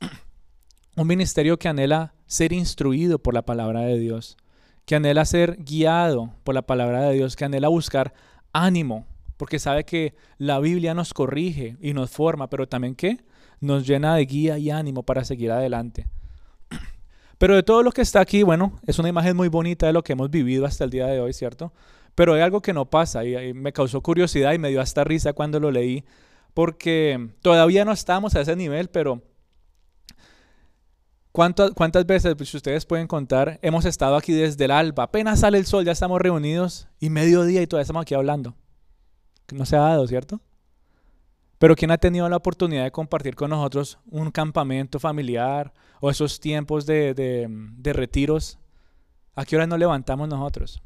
[0.96, 4.38] Un ministerio que anhela ser instruido por la palabra de Dios,
[4.86, 8.14] que anhela ser guiado por la palabra de Dios, que anhela buscar
[8.54, 13.18] ánimo porque sabe que la Biblia nos corrige y nos forma, pero también que
[13.60, 16.06] nos llena de guía y ánimo para seguir adelante.
[17.38, 20.02] Pero de todo lo que está aquí, bueno, es una imagen muy bonita de lo
[20.02, 21.72] que hemos vivido hasta el día de hoy, ¿cierto?
[22.14, 25.32] Pero hay algo que no pasa y, me causó curiosidad y me dio hasta risa
[25.32, 26.04] cuando lo leí,
[26.54, 29.22] porque todavía no estamos a ese nivel, pero
[31.32, 35.40] ¿cuántas, cuántas veces, pues, si ustedes pueden contar, hemos estado aquí desde el alba, apenas
[35.40, 38.54] sale el sol, ya estamos reunidos y mediodía y todavía estamos aquí hablando?
[39.52, 40.40] No se ha dado, ¿cierto?
[41.58, 46.38] Pero ¿quién ha tenido la oportunidad de compartir con nosotros un campamento familiar o esos
[46.38, 48.58] tiempos de, de, retiros?
[49.34, 50.82] ¿A qué hora nos levantamos nosotros?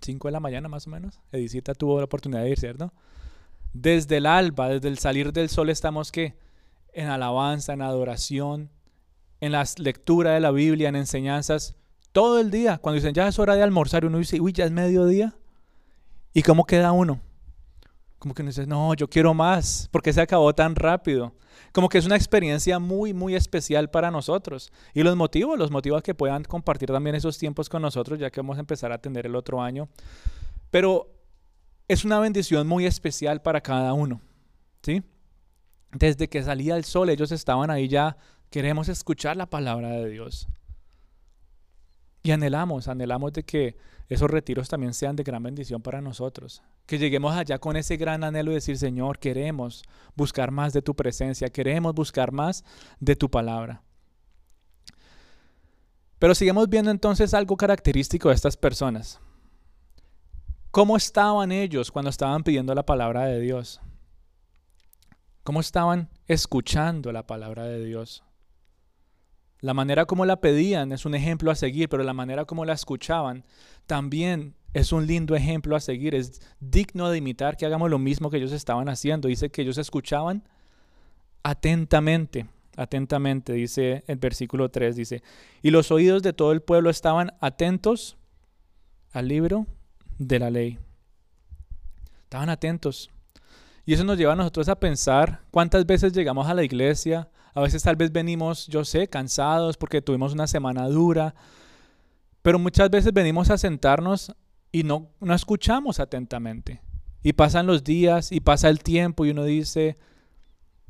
[0.00, 1.20] ¿Cinco de la mañana más o menos.
[1.32, 2.94] Edicita tuvo la oportunidad de ir, ¿cierto?
[3.74, 6.38] Desde el alba, desde el salir del sol estamos que
[6.92, 8.70] en alabanza, en adoración,
[9.40, 11.76] en la lectura de la Biblia, en enseñanzas,
[12.12, 12.78] todo el día.
[12.78, 15.34] Cuando dicen ya es hora de almorzar, uno dice, uy, ya es mediodía.
[16.32, 17.20] ¿Y cómo queda uno?
[18.20, 21.34] como que uno dice, no, yo quiero más, porque se acabó tan rápido.
[21.72, 24.70] Como que es una experiencia muy, muy especial para nosotros.
[24.92, 28.40] Y los motivos, los motivos que puedan compartir también esos tiempos con nosotros, ya que
[28.40, 29.88] vamos a empezar a atender el otro año.
[30.70, 31.08] Pero
[31.88, 34.20] es una bendición muy especial para cada uno.
[34.82, 35.02] ¿Sí?
[35.92, 38.18] Desde que salía el sol, ellos estaban ahí ya,
[38.50, 40.46] queremos escuchar la palabra de Dios.
[42.22, 43.78] Y anhelamos, anhelamos de que
[44.10, 46.62] esos retiros también sean de gran bendición para nosotros.
[46.84, 49.84] Que lleguemos allá con ese gran anhelo de decir, Señor, queremos
[50.16, 52.64] buscar más de tu presencia, queremos buscar más
[52.98, 53.84] de tu palabra.
[56.18, 59.20] Pero sigamos viendo entonces algo característico de estas personas.
[60.72, 63.80] ¿Cómo estaban ellos cuando estaban pidiendo la palabra de Dios?
[65.44, 68.24] ¿Cómo estaban escuchando la palabra de Dios?
[69.60, 72.72] La manera como la pedían es un ejemplo a seguir, pero la manera como la
[72.72, 73.44] escuchaban
[73.90, 76.14] también es un lindo ejemplo a seguir.
[76.14, 79.26] Es digno de imitar que hagamos lo mismo que ellos estaban haciendo.
[79.26, 80.44] Dice que ellos escuchaban
[81.42, 85.24] atentamente, atentamente, dice el versículo 3, dice,
[85.60, 88.16] y los oídos de todo el pueblo estaban atentos
[89.10, 89.66] al libro
[90.18, 90.78] de la ley.
[92.22, 93.10] Estaban atentos.
[93.84, 97.60] Y eso nos lleva a nosotros a pensar cuántas veces llegamos a la iglesia, a
[97.60, 101.34] veces tal vez venimos, yo sé, cansados porque tuvimos una semana dura,
[102.42, 104.34] pero muchas veces venimos a sentarnos
[104.72, 106.80] y no, no escuchamos atentamente.
[107.22, 109.98] Y pasan los días y pasa el tiempo y uno dice,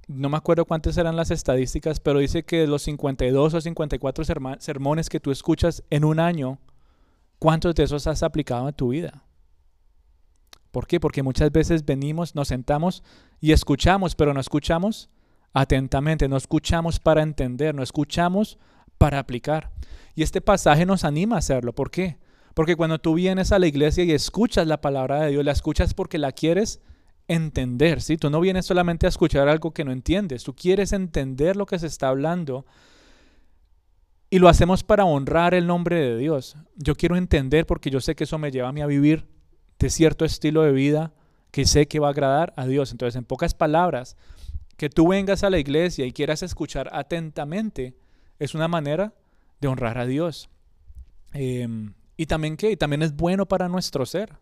[0.07, 4.25] no me acuerdo cuántas eran las estadísticas, pero dice que los 52 o 54
[4.59, 6.59] sermones que tú escuchas en un año,
[7.39, 9.25] ¿cuántos de esos has aplicado en tu vida?
[10.71, 11.01] ¿Por qué?
[11.01, 13.03] Porque muchas veces venimos, nos sentamos
[13.41, 15.11] y escuchamos, pero no escuchamos
[15.53, 18.59] atentamente, no escuchamos para entender, no escuchamos
[19.01, 19.71] para aplicar.
[20.15, 21.75] Y este pasaje nos anima a hacerlo.
[21.75, 22.19] ¿Por qué?
[22.53, 25.95] Porque cuando tú vienes a la iglesia y escuchas la palabra de Dios, la escuchas
[25.95, 26.83] porque la quieres
[27.27, 28.19] entender, ¿sí?
[28.19, 31.79] Tú no vienes solamente a escuchar algo que no entiendes, tú quieres entender lo que
[31.79, 32.67] se está hablando.
[34.29, 36.57] Y lo hacemos para honrar el nombre de Dios.
[36.77, 39.27] Yo quiero entender porque yo sé que eso me lleva a mí a vivir
[39.79, 41.15] de cierto estilo de vida
[41.53, 42.93] que sé que va a agradar a Dios.
[42.93, 44.19] Entonces, en pocas palabras,
[44.77, 47.95] que tú vengas a la iglesia y quieras escuchar atentamente
[48.41, 49.15] es una manera
[49.61, 50.51] de honrar a Dios.
[51.33, 54.39] Em, y también que también es bueno para nuestro ser.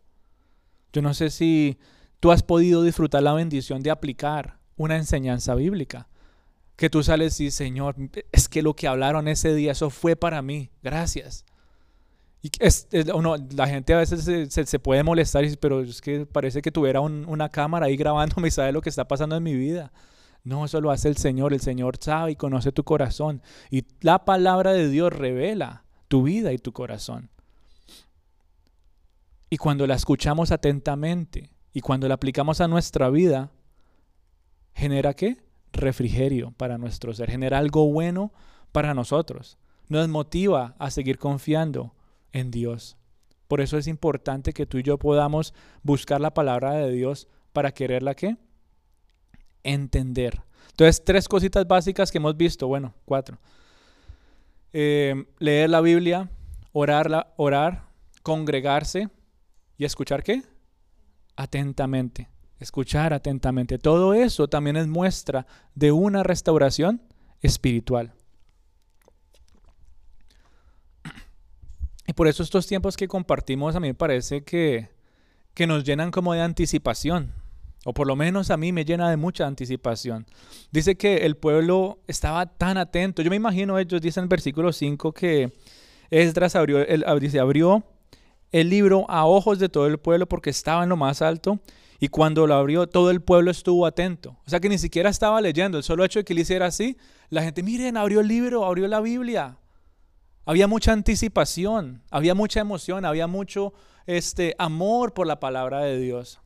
[0.92, 1.78] Yo no sé si
[2.20, 6.08] tú has podido disfrutar la bendición de aplicar una enseñanza bíblica.
[6.76, 7.96] Que tú sales y, Señor,
[8.32, 10.70] es que lo que hablaron ese día, eso fue para mí.
[10.82, 11.44] Gracias.
[12.40, 12.87] Y es,
[13.50, 17.87] la gente a veces se, puede molestar, pero es que parece que tuviera una cámara
[17.87, 19.92] ahí grabándome y sabe lo que está pasando en mi vida.
[20.44, 21.53] No, eso lo hace el Señor.
[21.53, 23.42] El Señor sabe y conoce tu corazón.
[23.70, 27.31] Y la palabra de Dios revela tu vida y tu corazón.
[29.51, 33.51] Y cuando la escuchamos atentamente y cuando la aplicamos a nuestra vida,
[34.74, 35.38] genera qué?
[35.72, 38.33] Refrigerio para nuestro ser, genera algo bueno
[38.72, 39.59] para nosotros.
[39.88, 41.94] Nos motiva a seguir confiando
[42.33, 42.96] en Dios.
[43.48, 47.72] Por eso es importante que tú y yo podamos buscar la palabra de Dios para
[47.72, 48.37] quererla qué?
[49.72, 50.40] Entender.
[50.70, 53.38] Entonces, tres cositas básicas que hemos visto, bueno, cuatro.
[54.72, 56.31] Eh, leer la Biblia,
[56.72, 57.85] orar, orar,
[58.22, 59.09] congregarse
[59.76, 60.42] y escuchar qué?
[61.37, 62.28] Atentamente.
[62.59, 63.78] Escuchar atentamente.
[63.78, 67.02] Todo eso también es muestra de una restauración
[67.40, 68.12] espiritual.
[72.07, 74.88] Y por eso estos tiempos que compartimos a mí me parece que,
[75.54, 77.33] que nos llenan como de anticipación
[77.84, 80.26] o por lo menos a mí me llena de mucha anticipación.
[80.70, 83.22] Dice que el pueblo estaba tan atento.
[83.22, 85.52] Yo me imagino, ellos dicen en el versículo 5 que
[86.10, 87.84] Esdras abrió el, abrió
[88.50, 91.60] el libro a ojos de todo el pueblo porque estaba en lo más alto
[92.00, 94.36] y cuando lo abrió todo el pueblo estuvo atento.
[94.46, 96.96] O sea que ni siquiera estaba leyendo, el solo hecho de que él hiciera así,
[97.28, 99.58] la gente, miren, abrió el libro, abrió la Biblia.
[100.46, 103.74] Había mucha anticipación, había mucha emoción, había mucho
[104.06, 106.40] este amor por la palabra de Dios.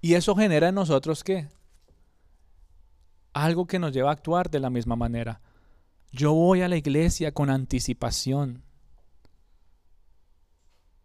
[0.00, 1.48] Y eso genera en nosotros qué?
[3.32, 5.40] Algo que nos lleva a actuar de la misma manera.
[6.10, 8.62] Yo voy a la iglesia con anticipación.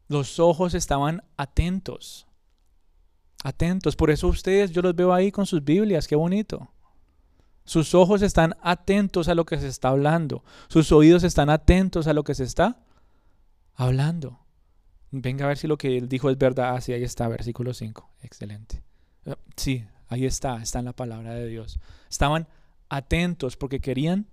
[0.08, 2.26] Los ojos estaban atentos.
[3.44, 3.96] Atentos.
[3.96, 6.08] Por eso ustedes, yo los veo ahí con sus Biblias.
[6.08, 6.72] Qué bonito.
[7.66, 10.44] Sus ojos están atentos a lo que se está hablando.
[10.68, 12.80] Sus oídos están atentos a lo que se está
[13.74, 14.40] hablando.
[15.12, 16.76] Venga a ver si lo que él dijo es verdad.
[16.76, 18.10] Así ah, ahí está, versículo 5.
[18.22, 18.85] Excelente.
[19.56, 21.80] Sí, ahí está, está en la palabra de Dios.
[22.10, 22.48] Estaban
[22.90, 24.28] atentos porque querían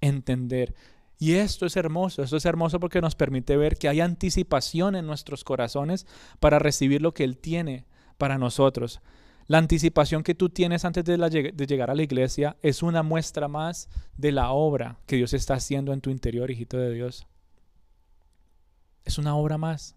[0.00, 0.74] entender.
[1.18, 5.06] Y esto es hermoso, esto es hermoso porque nos permite ver que hay anticipación en
[5.06, 6.06] nuestros corazones
[6.40, 7.86] para recibir lo que Él tiene
[8.18, 9.00] para nosotros.
[9.46, 13.48] La anticipación que tú tienes antes de, de, llegar a la iglesia es una muestra
[13.48, 17.26] más de la obra que Dios está haciendo en tu interior, hijito de Dios.
[19.04, 19.94] Es una obra más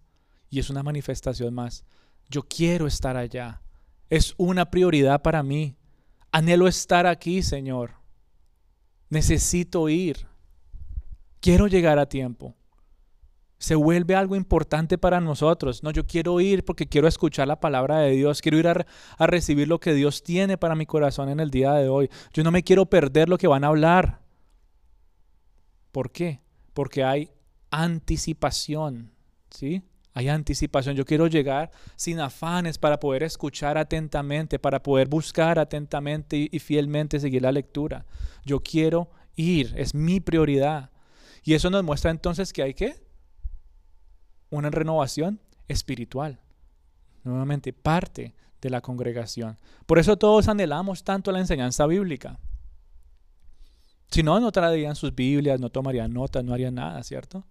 [0.49, 1.85] y es una manifestación más.
[2.29, 3.61] Yo quiero estar allá.
[4.09, 5.75] Es una prioridad para mí.
[6.31, 7.93] Anhelo estar aquí, Señor.
[9.09, 10.27] Necesito ir.
[11.39, 12.55] Quiero llegar a tiempo
[13.57, 15.81] se vuelve algo importante para nosotros.
[15.81, 18.85] No, yo quiero ir porque quiero escuchar la palabra de Dios, quiero ir a,
[19.25, 22.09] recibir lo que Dios tiene para mi corazón en el día de hoy.
[22.33, 24.21] Yo no me quiero perder lo que van a hablar.
[25.91, 26.41] ¿Por qué?
[26.73, 27.31] Porque hay
[27.71, 29.11] anticipación,
[29.49, 29.81] ¿sí?
[30.15, 30.95] Hay anticipación.
[30.95, 37.19] Yo quiero llegar sin afanes para poder escuchar atentamente, para poder buscar atentamente y, fielmente
[37.19, 38.05] seguir la lectura.
[38.45, 40.89] Yo quiero ir, es mi prioridad.
[41.43, 42.95] Y eso nos muestra entonces que hay que
[44.49, 46.39] una renovación espiritual.
[47.25, 49.57] Nuevamente, parte de la congregación.
[49.85, 52.39] Por eso todos anhelamos tanto la enseñanza bíblica.
[54.11, 57.43] Si no, no traerían sus Biblias, no tomarían notas, no harían nada, ¿cierto?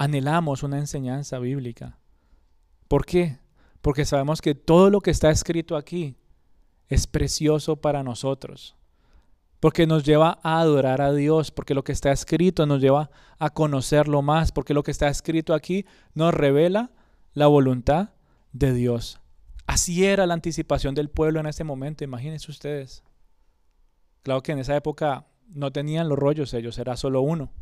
[0.00, 1.98] Anhelamos una enseñanza bíblica.
[2.88, 3.38] ¿Por qué?
[3.82, 6.16] Porque sabemos que todo lo que está escrito aquí
[6.88, 8.76] es precioso para nosotros
[9.60, 13.50] porque nos lleva a adorar a Dios, porque lo que está escrito nos lleva a
[13.50, 15.84] conocerlo más, porque lo que está escrito aquí
[16.14, 16.90] nos revela
[17.34, 18.10] la voluntad
[18.52, 19.20] de Dios.
[19.66, 23.04] Así era la anticipación del pueblo en ese momento, imagínense ustedes.
[24.22, 27.52] Claro que en esa época no tenían los rollos ellos, era solo uno,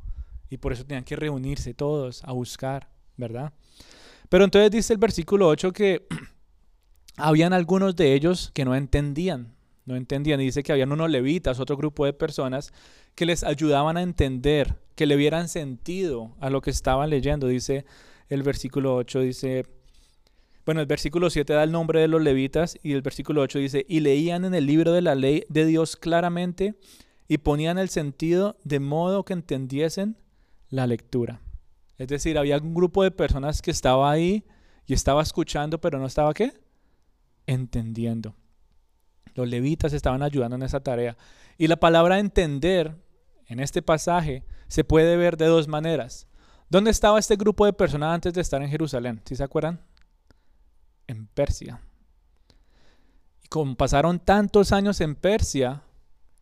[0.50, 3.52] y por eso tenían que reunirse todos a buscar, ¿verdad?
[4.28, 6.06] Pero entonces dice el versículo 8 que
[7.16, 9.58] habían algunos de ellos que no entendían
[9.88, 10.40] no entendían.
[10.40, 12.72] Y dice que habían unos levitas, otro grupo de personas
[13.16, 17.48] que les ayudaban a entender, que le vieran sentido a lo que estaban leyendo.
[17.48, 17.84] Dice
[18.28, 19.66] el versículo 8, dice,
[20.64, 23.86] bueno, el versículo 7 da el nombre de los levitas y el versículo 8 dice,
[23.88, 26.74] y leían en el libro de la ley de Dios claramente
[27.26, 30.16] y ponían el sentido de modo que entendiesen
[30.70, 31.40] la lectura.
[31.98, 34.44] Es decir, había un grupo de personas que estaba ahí
[34.86, 36.52] y estaba escuchando, pero no estaba qué?
[37.46, 38.34] Entendiendo.
[39.34, 41.16] Los levitas estaban ayudando en esa tarea.
[41.58, 42.96] Y la palabra entender
[43.46, 46.28] en este pasaje se puede ver de dos maneras.
[46.70, 49.20] ¿Dónde estaba este grupo de personas antes de estar en Jerusalén?
[49.24, 49.80] ¿Sí se acuerdan?
[51.06, 51.80] En Persia.
[53.42, 55.82] Y como pasaron tantos años en Persia,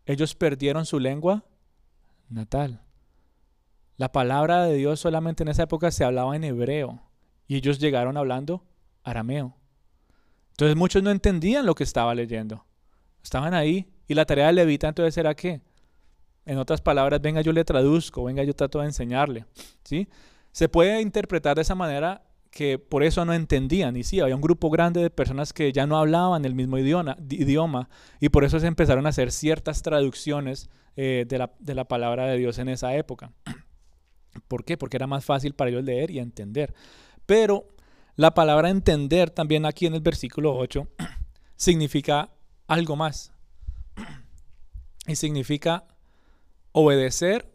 [0.04, 1.44] ellos perdieron su lengua
[2.28, 2.85] natal.
[3.96, 7.00] La palabra de Dios solamente en esa época se hablaba en hebreo
[7.48, 8.64] y ellos llegaron hablando
[9.02, 9.56] arameo.
[10.50, 12.64] Entonces muchos no entendían lo que estaba leyendo.
[13.22, 13.86] Estaban ahí.
[14.08, 15.60] Y la tarea del levita entonces era que,
[16.44, 19.46] en otras palabras, venga yo le traduzco, venga yo trato de enseñarle.
[19.84, 20.08] ¿sí?
[20.52, 23.96] Se puede interpretar de esa manera que por eso no entendían.
[23.96, 27.16] Y sí, había un grupo grande de personas que ya no hablaban el mismo idioma,
[27.28, 27.88] idioma
[28.20, 32.26] y por eso se empezaron a hacer ciertas traducciones eh, de, la, de la palabra
[32.26, 33.32] de Dios en esa época.
[34.40, 34.76] ¿Por qué?
[34.76, 36.74] Porque era más fácil para ellos leer y entender.
[37.26, 37.68] Pero
[38.16, 40.88] la palabra entender también aquí en el versículo 8
[41.56, 42.30] significa
[42.66, 43.32] algo más.
[45.08, 45.84] Y significa
[46.72, 47.54] obedecer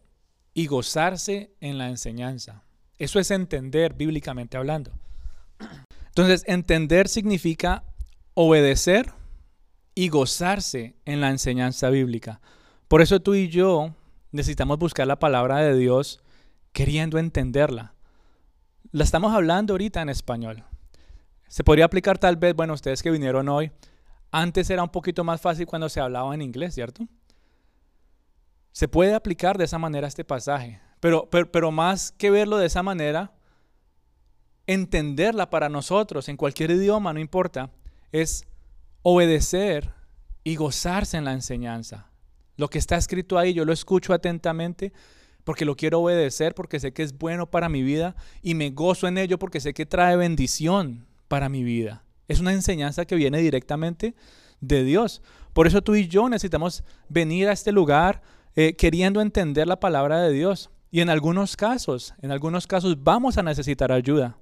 [0.54, 2.63] y gozarse en la enseñanza.
[2.98, 4.91] Eso es entender bíblicamente hablando.
[6.08, 7.84] Entonces, entender significa
[8.34, 9.12] obedecer
[9.96, 12.39] y gozarse en la enseñanza bíblica.
[12.88, 13.94] Por eso tú y yo
[14.32, 16.22] necesitamos buscar la palabra de Dios
[16.72, 17.94] queriendo entenderla.
[18.92, 20.64] La estamos hablando ahorita en español.
[21.48, 23.72] Se podría aplicar tal vez, bueno, ustedes que vinieron hoy,
[24.32, 27.08] antes era un poquito más fácil cuando se hablaba en inglés, ¿cierto?
[28.72, 32.84] Se puede aplicar de esa manera este pasaje, pero, pero, más que verlo de esa
[32.84, 33.34] manera,
[34.66, 37.72] entenderla para nosotros en cualquier idioma, no importa,
[38.14, 38.46] es
[39.02, 39.94] obedecer
[40.44, 42.12] y gozarse en la enseñanza.
[42.56, 44.94] Lo que está escrito ahí, yo lo escucho atentamente
[45.44, 49.08] porque lo quiero obedecer, porque sé que es bueno para mi vida y me gozo
[49.08, 52.04] en ello porque sé que trae bendición para mi vida.
[52.28, 54.16] Es una enseñanza que viene directamente
[54.60, 55.22] de Dios.
[55.54, 58.22] Por eso tú y yo necesitamos venir a este lugar
[58.56, 60.70] eh, queriendo entender la palabra de Dios.
[60.92, 64.38] Y en algunos casos, en algunos casos vamos a necesitar ayuda.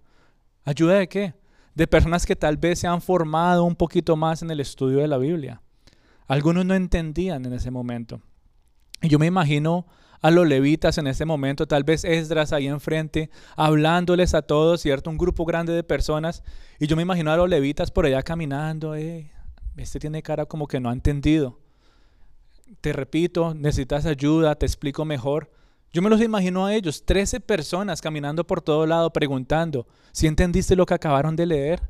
[0.65, 1.33] ¿Ayuda de qué?
[1.75, 5.07] De personas que tal vez se han formado un poquito más en el estudio de
[5.07, 5.61] la Biblia.
[6.27, 8.21] Algunos no entendían en ese momento.
[9.01, 9.87] Y yo me imagino
[10.21, 15.09] a los levitas en ese momento, tal vez Esdras ahí enfrente, hablándoles a todos, ¿cierto?
[15.09, 16.43] Un grupo grande de personas.
[16.79, 19.31] Y yo me imagino a los levitas por allá caminando, eh,
[19.77, 21.59] este tiene cara como que no ha entendido.
[22.81, 25.51] Te repito, necesitas ayuda, te explico mejor.
[25.91, 30.75] Yo me los imagino a ellos, 13 personas caminando por todo lado preguntando, ¿si entendiste
[30.75, 31.89] lo que acabaron de leer?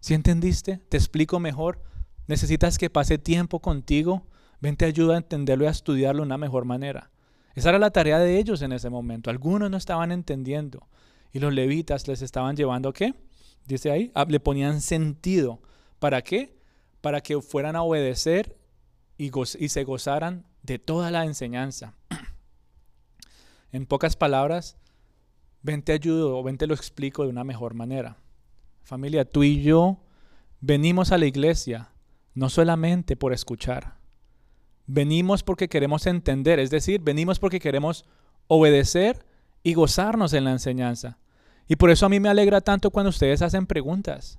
[0.00, 0.78] ¿Si entendiste?
[0.88, 1.80] ¿Te explico mejor?
[2.26, 4.26] ¿Necesitas que pase tiempo contigo?
[4.60, 7.10] Ven, te ayuda a entenderlo y a estudiarlo de una mejor manera.
[7.56, 9.30] Esa era la tarea de ellos en ese momento.
[9.30, 10.86] Algunos no estaban entendiendo.
[11.32, 13.14] Y los levitas les estaban llevando, ¿qué?
[13.66, 15.60] Dice ahí, ah, le ponían sentido.
[15.98, 16.54] ¿Para qué?
[17.00, 18.56] Para que fueran a obedecer
[19.16, 21.94] y, y se gozaran de toda la enseñanza.
[23.72, 24.76] en pocas palabras,
[25.62, 28.18] ven te ayudo o ven te lo explico de una mejor manera.
[28.82, 30.04] Familia, tú y yo
[30.60, 31.90] venimos a la iglesia
[32.34, 33.95] no solamente por escuchar.
[34.86, 38.04] Venimos porque queremos entender, es decir, venimos porque queremos
[38.46, 39.26] obedecer
[39.62, 41.18] y gozarnos en la enseñanza.
[41.68, 44.38] Y por eso a mí me alegra tanto cuando ustedes hacen preguntas.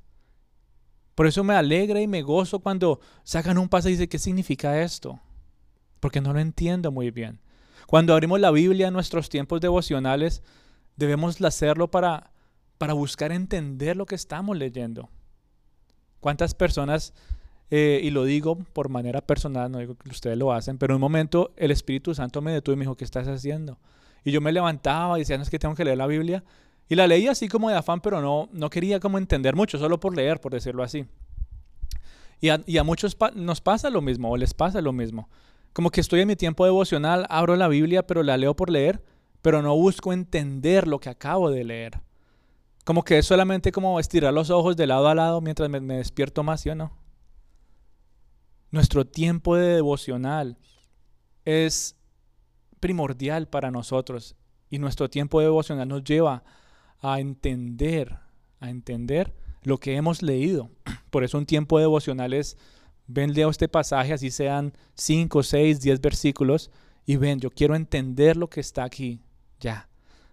[1.16, 4.82] Por eso me alegra y me gozo cuando sacan un paso y dicen, ¿qué significa
[4.82, 5.20] esto?
[6.00, 7.42] Porque no lo entiendo muy bien.
[7.88, 10.44] Cuando abrimos la Biblia en nuestros tiempos devocionales,
[10.96, 12.32] debemos hacerlo para,
[12.78, 15.10] para buscar entender lo que estamos leyendo.
[16.20, 17.14] ¿Cuántas personas,
[17.70, 20.96] eh, y lo digo por manera personal, no digo que ustedes lo hacen, pero en
[20.96, 23.78] un momento el Espíritu Santo me detuvo y me dijo, ¿qué estás haciendo?
[24.24, 26.44] Y yo me levantaba y decía, no es que tengo que leer la Biblia.
[26.90, 30.00] Y la leía así como de afán, pero no, no quería como entender mucho, solo
[30.00, 31.06] por leer, por decirlo así.
[32.40, 35.28] Y a, muchos nos pasa lo mismo, o les pasa lo mismo.
[35.74, 39.02] Como que estoy en mi tiempo devocional, abro la Biblia, pero la leo por leer,
[39.42, 42.00] pero no busco entender lo que acabo de leer.
[42.86, 45.98] Como que es solamente como estirar los ojos de lado a lado mientras me, me
[45.98, 46.92] despierto más, ¿sí o no?
[48.72, 50.58] Nuestro tiempo de devocional
[51.46, 51.96] es
[52.80, 54.36] primordial para nosotros
[54.70, 56.44] y nuestro tiempo devocional nos lleva
[57.00, 58.18] a entender,
[58.60, 60.70] a entender lo que hemos leído.
[61.10, 62.58] Por eso un tiempo devocional es,
[63.08, 66.72] ven, leo este pasaje, así sean 5, 6, 10 versículos,
[67.06, 69.22] y ven, yo quiero entender lo que está aquí,
[69.60, 69.88] ya,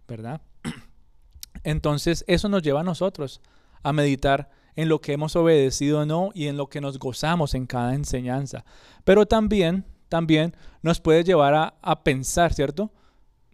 [0.08, 0.42] ¿verdad?
[1.62, 3.40] Entonces eso nos lleva a nosotros
[3.82, 7.54] a meditar en lo que hemos obedecido o no y en lo que nos gozamos
[7.54, 8.64] en cada enseñanza.
[9.04, 12.92] Pero también, también nos puede llevar a, pensar, ¿cierto?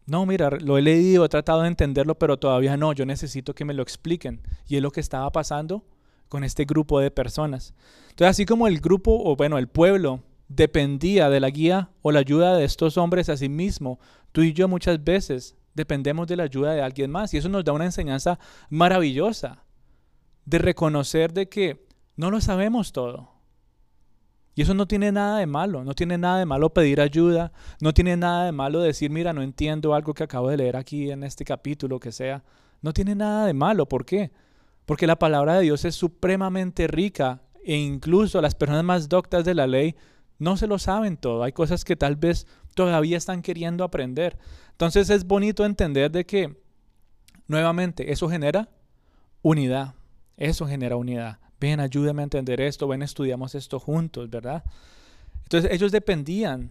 [0.06, 3.64] No, mira, lo he leído, he tratado de entenderlo, pero todavía no, yo necesito que
[3.64, 4.42] me lo expliquen.
[4.66, 5.84] Y es lo que estaba pasando
[6.28, 7.74] con este grupo de personas.
[8.10, 12.20] Entonces, así como el grupo, o bueno, el pueblo dependía de la guía o la
[12.20, 14.00] ayuda de estos hombres a sí mismo,
[14.32, 17.32] tú y yo muchas veces dependemos de la ayuda de alguien más.
[17.34, 19.64] Y eso nos da una enseñanza maravillosa
[20.50, 21.86] de reconocer de que
[22.16, 23.30] no lo sabemos todo.
[24.56, 27.94] Y eso no tiene nada de malo, no tiene nada de malo pedir ayuda, no
[27.94, 31.22] tiene nada de malo decir, mira, no entiendo algo que acabo de leer aquí en
[31.22, 32.42] este capítulo, que sea.
[32.82, 34.32] No tiene nada de malo, ¿por qué?
[34.86, 39.54] Porque la palabra de Dios es supremamente rica e incluso las personas más doctas de
[39.54, 39.94] la ley
[40.38, 41.44] no se lo saben todo.
[41.44, 44.36] Hay cosas que tal vez todavía están queriendo aprender.
[44.72, 46.60] Entonces es bonito entender de que,
[47.46, 48.68] nuevamente, eso genera
[49.42, 49.94] unidad.
[50.40, 54.64] Eso genera unidad ven, ayúdame a entender esto, ven, estudiamos esto juntos, ¿verdad?
[55.42, 56.70] Entonces ellos dependían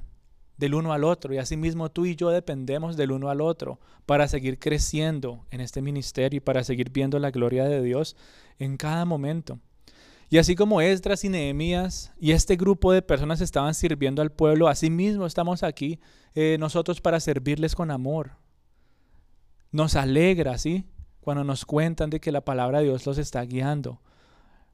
[0.57, 4.27] del uno al otro y asimismo tú y yo dependemos del uno al otro para
[4.27, 8.17] seguir creciendo en este ministerio y para seguir viendo la gloria de Dios
[8.57, 9.59] en cada momento.
[10.29, 14.67] Y así como Esdras y Nehemías y este grupo de personas estaban sirviendo al pueblo,
[14.67, 15.99] asimismo estamos aquí
[16.35, 18.31] eh, nosotros para servirles con amor.
[19.71, 20.85] Nos alegra, ¿sí?
[21.21, 23.99] Cuando nos cuentan de que la palabra de Dios los está guiando.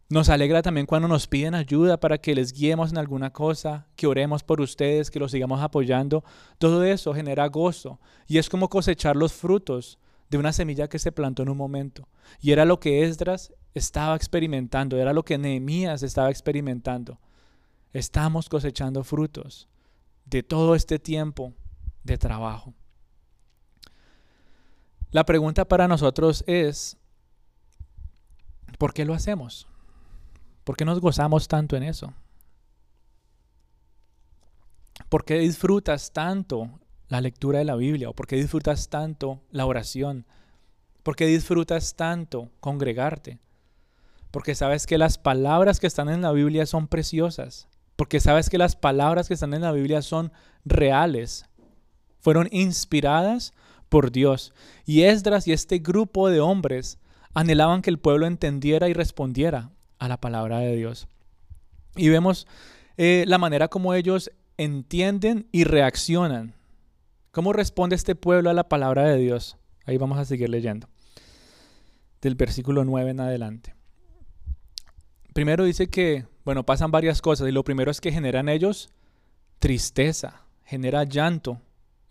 [0.08, 4.06] Nos alegra también cuando nos piden ayuda para que les guiemos en alguna cosa, que
[4.06, 6.24] oremos por ustedes, que los sigamos apoyando.
[6.60, 9.98] Todo eso genera gozo y es como cosechar los frutos
[10.30, 12.08] de una semilla que se plantó en un momento.
[12.40, 17.20] Y era lo que Esdras estaba experimentando, era lo que Nehemías estaba experimentando.
[17.92, 19.68] Estamos cosechando frutos
[20.26, 21.54] de todo este tiempo
[22.04, 22.74] de trabajo.
[25.16, 26.98] La pregunta para nosotros es,
[28.78, 29.66] ¿por qué lo hacemos?
[30.66, 32.14] ¿Por qué nos gozamos tanto en eso?
[35.08, 36.70] ¿Por qué disfrutas tanto
[37.08, 38.10] la lectura de la Biblia?
[38.10, 40.26] ¿O por qué disfrutas tanto la oración?
[41.02, 43.40] ¿Por qué disfrutas tanto congregarte?
[44.32, 47.70] Porque sabes que las palabras que están en la Biblia son preciosas.
[47.96, 50.34] Porque sabes que las palabras que están en la Biblia son
[50.66, 51.46] reales.
[52.20, 53.54] Fueron inspiradas
[53.90, 54.54] por Dios.
[54.86, 57.00] Y Esdras y este grupo de hombres
[57.34, 61.08] anhelaban que el pueblo entendiera y respondiera a la palabra de Dios.
[61.96, 62.48] Y vemos
[62.98, 66.56] eh, la manera como ellos entienden y reaccionan.
[67.32, 69.58] ¿Cómo responde este pueblo a la palabra de Dios?
[69.86, 70.88] Ahí vamos a seguir leyendo.
[72.22, 73.76] Del versículo 9 en adelante.
[75.34, 78.90] Primero dice que, bueno, pasan varias cosas y lo primero es que generan ellos
[79.60, 81.62] tristeza, genera llanto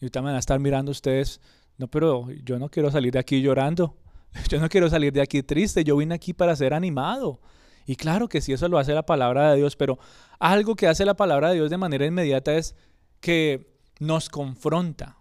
[0.00, 1.40] Y ahorita van a estar mirando ustedes,
[1.76, 3.96] no, pero yo no quiero salir de aquí llorando.
[4.48, 5.84] Yo no quiero salir de aquí triste.
[5.84, 7.40] Yo vine aquí para ser animado.
[7.86, 9.98] Y claro que sí, eso lo hace la palabra de Dios, pero
[10.38, 12.74] algo que hace la palabra de Dios de manera inmediata es
[13.20, 15.18] que nos confronta.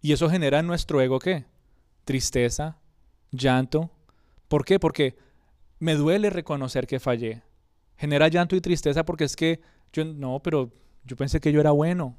[0.00, 1.44] Y eso genera en nuestro ego qué?
[2.04, 2.78] Tristeza,
[3.32, 3.90] llanto.
[4.48, 4.78] ¿Por qué?
[4.78, 5.16] Porque
[5.78, 7.42] me duele reconocer que fallé.
[7.96, 9.60] Genera llanto y tristeza porque es que
[9.92, 10.70] yo no, pero
[11.04, 12.16] yo pensé que yo era bueno.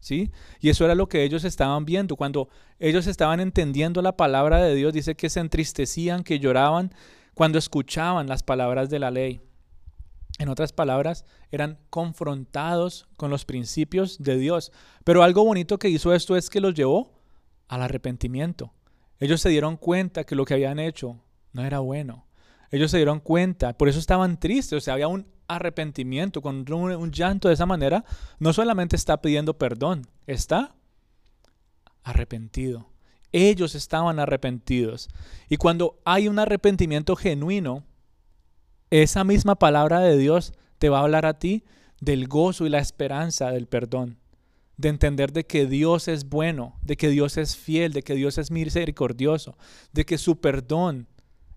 [0.00, 0.30] ¿Sí?
[0.60, 2.16] Y eso era lo que ellos estaban viendo.
[2.16, 6.92] Cuando ellos estaban entendiendo la palabra de Dios, dice que se entristecían, que lloraban
[7.34, 9.40] cuando escuchaban las palabras de la ley.
[10.38, 14.72] En otras palabras, eran confrontados con los principios de Dios.
[15.04, 17.20] Pero algo bonito que hizo esto es que los llevó
[17.66, 18.72] al arrepentimiento.
[19.18, 21.20] Ellos se dieron cuenta que lo que habían hecho
[21.52, 22.26] no era bueno.
[22.70, 27.10] Ellos se dieron cuenta, por eso estaban tristes, o sea, había un arrepentimiento, con un,
[27.10, 28.04] llanto de esa manera,
[28.38, 30.74] no solamente está pidiendo perdón, está
[32.04, 32.88] arrepentido.
[33.32, 35.08] Ellos estaban arrepentidos.
[35.48, 37.84] Y cuando hay un arrepentimiento genuino,
[38.90, 41.64] esa misma palabra de Dios te va a hablar a ti
[42.00, 44.18] del gozo y la esperanza del perdón,
[44.76, 48.38] de entender de que Dios es bueno, de que Dios es fiel, de que Dios
[48.38, 49.58] es misericordioso,
[49.92, 51.08] de que su perdón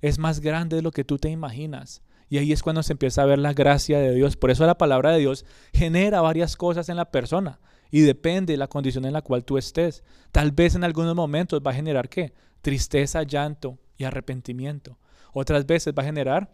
[0.02, 2.02] es más grande de lo que tú te imaginas.
[2.32, 4.38] Y ahí es cuando se empieza a ver la gracia de Dios.
[4.38, 7.60] Por eso la palabra de Dios genera varias cosas en la persona
[7.92, 10.02] y depende de la condición en la cual tú estés.
[10.32, 12.34] Tal vez en algunos momentos va a generar qué?
[12.62, 14.98] Tristeza, llanto y arrepentimiento.
[15.34, 16.54] Otras veces va a generar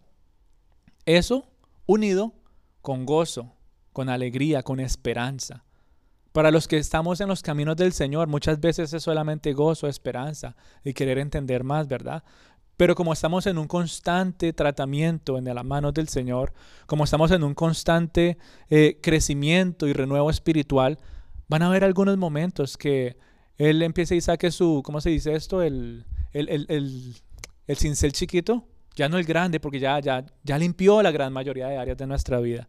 [1.06, 1.48] eso
[1.86, 2.32] unido
[2.82, 3.54] con gozo,
[3.92, 5.64] con alegría, con esperanza.
[6.32, 10.56] Para los que estamos en los caminos del Señor, muchas veces es solamente gozo, esperanza
[10.82, 12.24] y querer entender más, ¿verdad?
[12.78, 16.52] Pero como estamos en un constante tratamiento en las manos del Señor,
[16.86, 18.38] como estamos en un constante
[18.70, 20.96] eh, crecimiento y renuevo espiritual,
[21.48, 23.16] van a haber algunos momentos que
[23.56, 25.60] Él empieza y saque su, ¿cómo se dice esto?
[25.60, 27.16] El, el, el,
[27.66, 28.64] el, cincel chiquito,
[28.94, 32.06] ya no el grande, porque ya, ya, ya limpió la gran mayoría de áreas de
[32.06, 32.68] nuestra vida.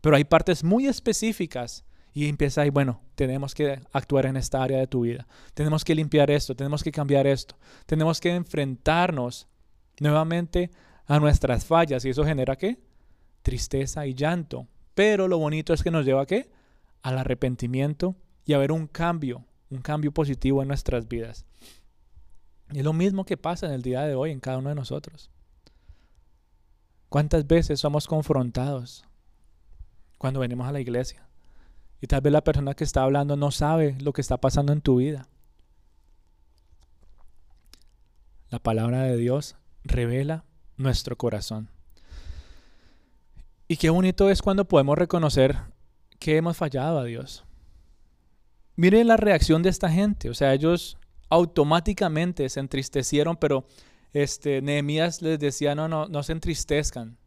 [0.00, 4.78] Pero hay partes muy específicas y empieza ahí, bueno, tenemos que actuar en esta área
[4.78, 5.26] de tu vida.
[5.54, 7.56] Tenemos que limpiar esto, tenemos que cambiar esto.
[7.86, 9.46] Tenemos que enfrentarnos
[10.00, 10.70] nuevamente
[11.06, 12.04] a nuestras fallas.
[12.04, 12.80] ¿Y eso genera qué?
[13.42, 14.66] Tristeza y llanto.
[14.94, 16.50] Pero lo bonito es que nos lleva a qué?
[17.02, 21.46] Al arrepentimiento y a ver un cambio, un cambio positivo en nuestras vidas.
[22.72, 24.74] Y es lo mismo que pasa en el día de hoy en cada uno de
[24.74, 25.30] nosotros.
[27.08, 29.04] ¿Cuántas veces somos confrontados
[30.18, 31.29] cuando venimos a la iglesia?
[32.00, 34.80] Y tal vez la persona que está hablando no sabe lo que está pasando en
[34.80, 35.28] tu vida.
[38.48, 40.44] La palabra de Dios revela
[40.76, 41.68] nuestro corazón.
[43.68, 45.56] Y qué bonito es cuando podemos reconocer
[46.18, 47.44] que hemos fallado a Dios.
[48.74, 50.96] Miren la reacción de esta gente, o sea, ellos
[51.28, 53.66] automáticamente se entristecieron, pero
[54.12, 57.18] este Nehemías les decía, "No, no, no se entristezcan.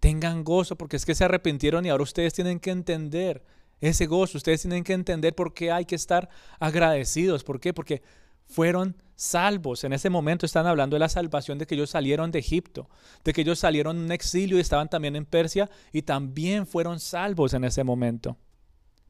[0.00, 3.44] Tengan gozo porque es que se arrepintieron y ahora ustedes tienen que entender
[3.80, 7.74] ese gozo, ustedes tienen que entender por qué hay que estar agradecidos, ¿por qué?
[7.74, 8.02] Porque
[8.46, 9.84] fueron salvos.
[9.84, 12.88] En ese momento están hablando de la salvación de que ellos salieron de Egipto,
[13.24, 17.54] de que ellos salieron en exilio y estaban también en Persia y también fueron salvos
[17.54, 18.36] en ese momento.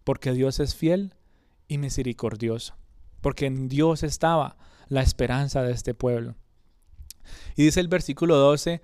[0.04, 1.14] Porque Dios es fiel
[1.68, 2.76] y misericordioso.
[3.20, 4.56] Porque en Dios estaba
[4.88, 6.36] la esperanza de este pueblo.
[7.56, 8.82] Y dice el versículo 12,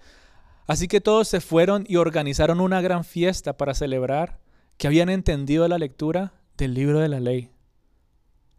[0.66, 4.40] así que todos se fueron y organizaron una gran fiesta para celebrar
[4.80, 7.50] que habían entendido la lectura del libro de la ley.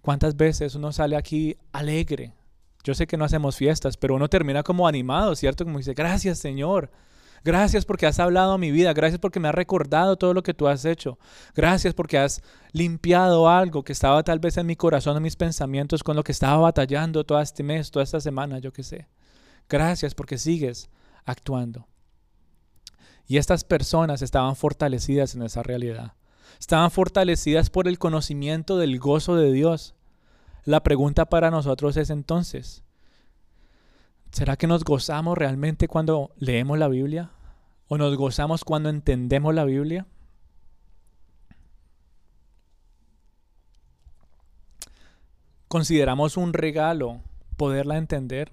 [0.01, 2.36] ¿Cuántas veces uno sale aquí alegre?
[2.84, 5.63] Yo sé que no hacemos fiestas, pero uno termina como animado, ¿cierto?
[5.63, 6.91] Como dice, gracias Señor.
[7.43, 8.93] Gracias porque has hablado a mi vida.
[8.93, 11.17] Gracias porque me has recordado todo lo que tú has hecho.
[11.55, 16.03] Gracias porque has limpiado algo que estaba tal vez en mi corazón, en mis pensamientos,
[16.03, 19.07] con lo que estaba batallando todo este mes, toda esta semana, yo qué sé.
[19.67, 20.91] Gracias porque sigues
[21.26, 21.88] actuando.
[23.28, 26.13] Y estas personas estaban fortalecidas en esa realidad
[26.61, 29.95] estaban fortalecidas por el conocimiento del gozo de Dios.
[30.63, 32.84] La pregunta para nosotros es entonces,
[34.32, 37.32] ¿será que nos gozamos realmente cuando leemos la Biblia?
[37.88, 40.05] ¿O nos gozamos cuando entendemos la Biblia?
[45.67, 47.22] ¿Consideramos un regalo
[47.57, 48.51] poderla entender?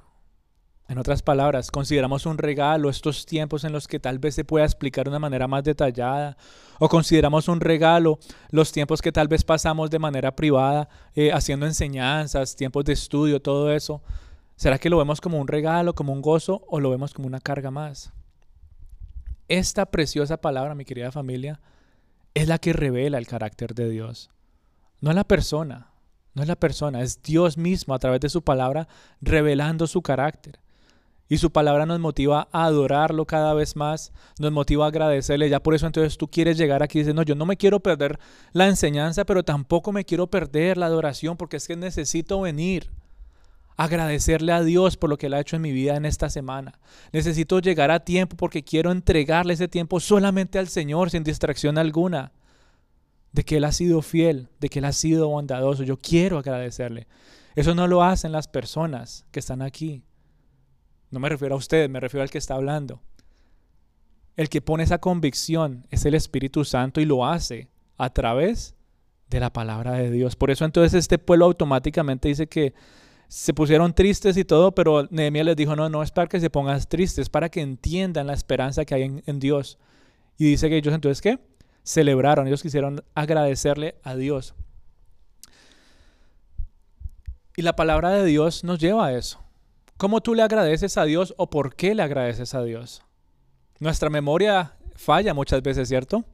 [0.89, 4.65] En otras palabras, consideramos un regalo estos tiempos en los que tal vez se pueda
[4.65, 6.39] explicar de una manera más detallada,
[6.79, 8.19] o consideramos un regalo
[8.51, 13.43] los tiempos que tal vez pasamos de manera privada, eh, haciendo enseñanzas, tiempos de estudio,
[13.43, 14.03] todo eso.
[14.57, 17.41] ¿Será que lo vemos como un regalo, como un gozo, o lo vemos como una
[17.41, 18.11] carga más?
[19.47, 21.61] Esta preciosa palabra, mi querida familia,
[22.33, 24.31] es la que revela el carácter de Dios.
[25.03, 25.93] No la persona,
[26.35, 28.87] No es la persona, es Dios mismo a través de su palabra
[29.21, 30.61] revelando su carácter.
[31.29, 35.51] Y su palabra nos motiva a adorarlo cada vez más, nos motiva a agradecerle.
[35.51, 37.81] Ya por eso entonces tú quieres llegar aquí y dices, no, yo no me quiero
[37.81, 38.19] perder
[38.53, 42.91] la enseñanza, pero tampoco me quiero perder la adoración porque es que necesito venir
[43.79, 46.81] agradecerle a Dios por lo que Él ha hecho en mi vida en esta semana.
[47.13, 52.33] Necesito llegar a tiempo porque quiero entregarle ese tiempo solamente al Señor sin distracción alguna.
[53.31, 55.85] De que Él ha sido fiel, de que Él ha sido bondadoso.
[55.85, 57.07] Yo quiero agradecerle.
[57.55, 60.03] Eso no lo hacen las personas que están aquí.
[61.11, 63.01] No me refiero a usted, me refiero al que está hablando.
[64.37, 68.75] El que pone esa convicción es el Espíritu Santo y lo hace a través
[69.29, 70.37] de la palabra de Dios.
[70.37, 72.75] Por eso entonces este pueblo automáticamente dice que
[73.29, 76.51] se pusieron tristes y todo, pero Nehemías les dijo, no, no es para que se
[76.51, 79.79] pongan tristes, es para que entiendan la esperanza que hay en, en Dios.
[80.39, 81.39] Y dice que ellos entonces, ¿qué?
[81.83, 84.55] Celebraron, ellos quisieron agradecerle a Dios.
[87.57, 89.41] Y la palabra de Dios nos lleva a eso.
[89.99, 93.03] ¿Cómo tú le agradeces a Dios o por qué le agradeces a Dios?
[93.81, 96.25] Nuestra memoria falla muchas veces, ¿cierto?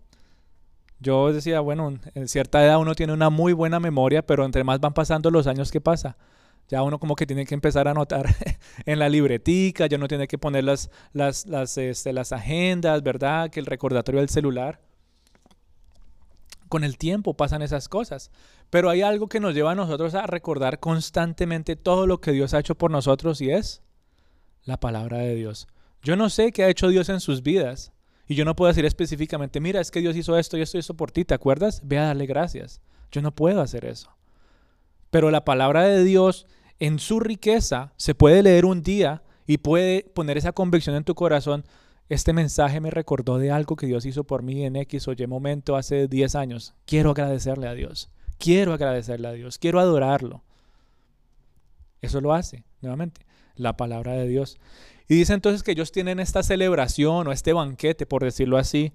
[1.00, 4.80] Yo decía, bueno, en cierta edad uno tiene una muy buena memoria, pero entre más
[4.80, 6.18] van pasando los años, ¿qué pasa?
[6.68, 8.26] Ya uno como que tiene que empezar a anotar
[8.84, 13.48] en la libretica, ya uno tiene que poner las, las, este, las agendas, ¿verdad?
[13.48, 14.78] Que el recordatorio del celular.
[16.68, 18.30] Con el tiempo pasan esas cosas.
[18.75, 22.55] Pero hay algo que nos lleva a nosotros a recordar constantemente todo lo que Dios
[22.55, 23.85] ha hecho por nosotros y es
[24.64, 25.68] la palabra de Dios.
[26.03, 27.93] Yo no sé qué ha hecho Dios en sus vidas.
[28.27, 30.81] Y yo no puedo decir específicamente, mira, es que Dios hizo esto y esto y
[30.81, 31.83] esto por ti, ¿te acuerdas?
[31.85, 32.81] Ve a darle gracias.
[33.12, 34.11] Yo no puedo hacer eso.
[35.12, 36.49] Pero la palabra de Dios
[36.81, 41.14] en su riqueza se puede leer un día y puede poner esa convicción en tu
[41.14, 41.64] corazón
[42.09, 45.27] este mensaje me recordó de algo que Dios hizo por mí en X o Y
[45.27, 46.75] momento hace 10 años.
[46.85, 48.11] Quiero agradecerle a Dios.
[48.45, 49.57] Quiero agradecerle a Dios.
[49.57, 50.42] Quiero adorarlo.
[52.03, 53.22] Eso lo hace, nuevamente,
[53.57, 54.59] la palabra de Dios.
[55.09, 58.92] Y dice entonces que ellos tienen esta celebración o este banquete, por decirlo así.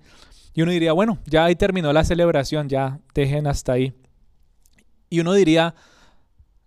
[0.54, 3.96] Y uno diría, bueno, ya ahí terminó la celebración, ya dejen hasta ahí.
[5.10, 5.74] Y uno diría,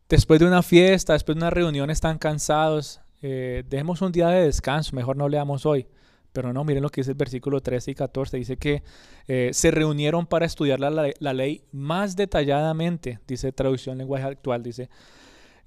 [0.09, 4.47] después de una fiesta, después de una reunión, están cansados, eh, dejemos un día de
[4.47, 5.87] descanso, mejor no leamos hoy.
[6.33, 8.37] Pero no, miren lo que dice el versículo 13 y 14.
[8.39, 8.83] Dice que
[9.28, 14.89] eh, se reunieron para estudiar la, ley más detalladamente, dice traducción lenguaje actual, dice.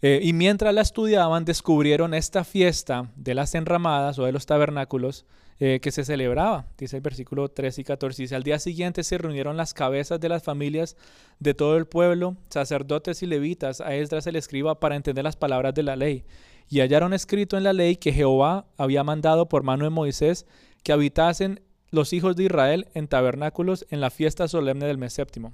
[0.02, 5.26] Eh, y mientras la estudiaban, descubrieron esta fiesta de las enramadas o de los tabernáculos
[5.60, 8.24] eh, que se celebraba, dice el versículo 13 y 14.
[8.24, 10.98] Dice, al día siguiente se reunieron las cabezas de las familias
[11.40, 15.74] de todo el pueblo, sacerdotes y levitas, a Esdras el escriba, para entender las palabras
[15.74, 16.26] de la ley
[16.70, 20.46] y hallaron escrito en la ley que Jehová había mandado por mano de Moisés
[20.84, 21.62] que habitasen
[21.92, 25.54] los hijos de Israel en tabernáculos en la fiesta solemne del mes séptimo.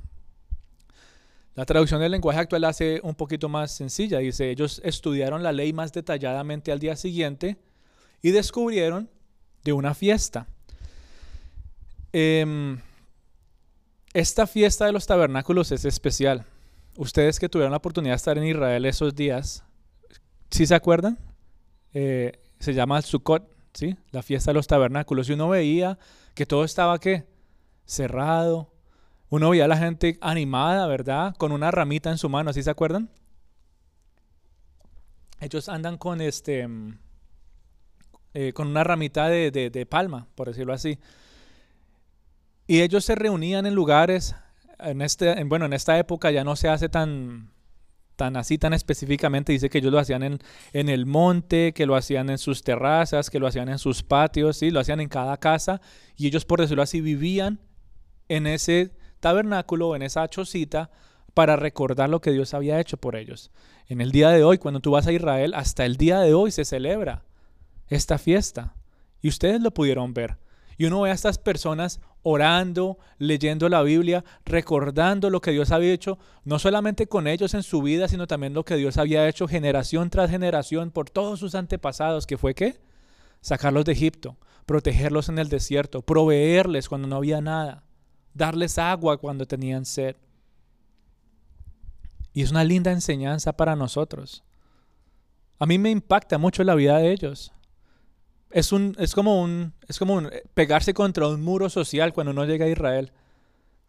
[1.53, 4.20] La traducción del lenguaje actual hace un poquito más sencilla.
[4.20, 7.57] Dice, ellos estudiaron la ley más detalladamente al día siguiente
[8.22, 9.09] y descubrieron
[9.64, 10.47] de una fiesta.
[12.14, 12.80] Em,
[14.14, 16.45] esta fiesta de los tabernáculos es especial.
[16.97, 19.64] Ustedes que tuvieron la oportunidad de estar en Israel esos días,
[20.52, 21.18] ¿Sí se acuerdan?
[21.93, 23.95] Eh, se llama Sukkot, ¿sí?
[24.12, 25.30] La fiesta de los tabernáculos.
[25.30, 25.97] Y uno veía
[26.36, 27.26] que todo estaba, ¿qué?
[27.86, 28.72] Cerrado.
[29.30, 31.36] Uno veía a la gente animada, ¿verdad?
[31.38, 33.10] Con una ramita en su mano, ¿sí se acuerdan?
[35.39, 36.68] Ellos andan con este...
[36.68, 36.99] Mm,
[38.34, 40.99] eh, con una ramita de, de palma, por decirlo así.
[42.68, 44.36] Y ellos se reunían en lugares,
[44.80, 47.52] en este, en, bueno, en esta época ya no se hace tan,
[48.22, 50.38] tan así, tan específicamente, dice que ellos lo hacían en,
[50.74, 54.57] en, el monte, que lo hacían en sus terrazas, que lo hacían en sus patios,
[54.57, 54.69] ¿sí?
[54.69, 55.82] lo hacían en cada casa,
[56.15, 57.61] y ellos, por decirlo así, vivían
[58.30, 58.91] en ese
[59.22, 60.91] tabernáculo, en esa chocita,
[61.34, 63.49] para recordar lo que Dios había hecho por ellos.
[63.88, 66.51] En el día de hoy, cuando tú vas a Israel, hasta el día de hoy
[66.51, 67.24] se celebra
[67.88, 68.76] esta fiesta,
[69.19, 70.38] y ustedes lo pudieron ver.
[70.78, 75.93] Y uno ve a estas personas orando, leyendo la Biblia, recordando lo que Dios había
[75.93, 79.47] hecho, no solamente con ellos en su vida, sino también lo que Dios había hecho
[79.47, 82.80] generación tras generación por todos sus antepasados, que fue qué?
[83.41, 87.84] Sacarlos de Egipto, protegerlos en el desierto, proveerles cuando no había nada,
[88.34, 90.15] darles agua cuando tenían sed.
[92.34, 94.43] Y es una linda enseñanza para nosotros.
[95.59, 97.51] A mí me impacta mucho la vida de ellos
[98.54, 100.22] es, un, es como, un, es como
[100.54, 103.12] pegarse contra un muro social cuando uno llega a Israel.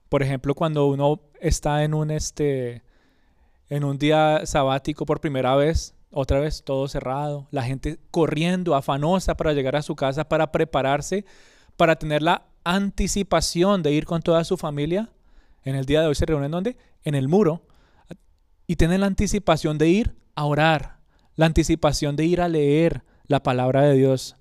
[0.08, 2.82] Por ejemplo, cuando uno está en un, este,
[3.68, 9.36] en un día sabático por primera vez, otra vez todo cerrado, la gente corriendo, afanosa
[9.36, 11.24] para llegar a su casa, para prepararse,
[11.76, 15.08] para tener la anticipación de ir con toda su familia.
[15.64, 16.76] En el día de hoy se reúnen donde?
[17.04, 17.62] En el muro.
[18.66, 20.98] y tienen la anticipación de ir a orar,
[21.34, 24.36] la anticipación de ir a leer la palabra de Dios.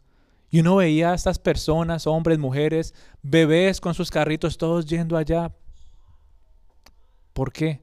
[0.52, 5.56] Y uno veía a estas personas, hombres, mujeres, bebés con sus carritos, todos yendo allá.
[7.32, 7.82] ¿Por qué?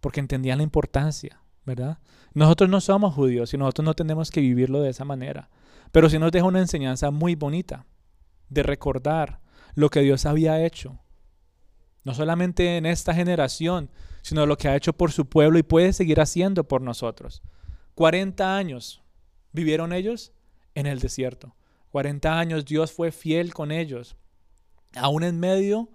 [0.00, 1.98] Porque entendían la importancia, ¿verdad?
[2.34, 5.48] Nosotros no somos judíos y nosotros no tenemos que vivirlo de esa manera.
[5.92, 7.86] Pero sí nos deja una enseñanza muy bonita
[8.50, 9.40] de recordar
[9.74, 11.00] lo que Dios había hecho.
[12.04, 13.90] No solamente en esta generación,
[14.20, 17.42] sino lo que ha hecho por su pueblo y puede seguir haciendo por nosotros.
[17.94, 19.02] 40 años
[19.52, 20.34] vivieron ellos
[20.74, 21.54] en el desierto.
[21.90, 24.16] 40 años Dios fue fiel con ellos,
[24.94, 25.90] aún en medio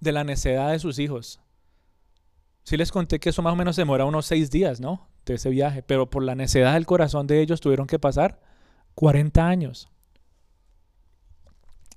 [0.00, 1.40] de la necedad de sus hijos.
[2.64, 5.08] Sí les conté que eso más o menos demora unos seis días, ¿no?
[5.24, 8.40] De ese viaje, pero por la necedad del corazón de ellos tuvieron que pasar
[8.94, 9.88] 40 años.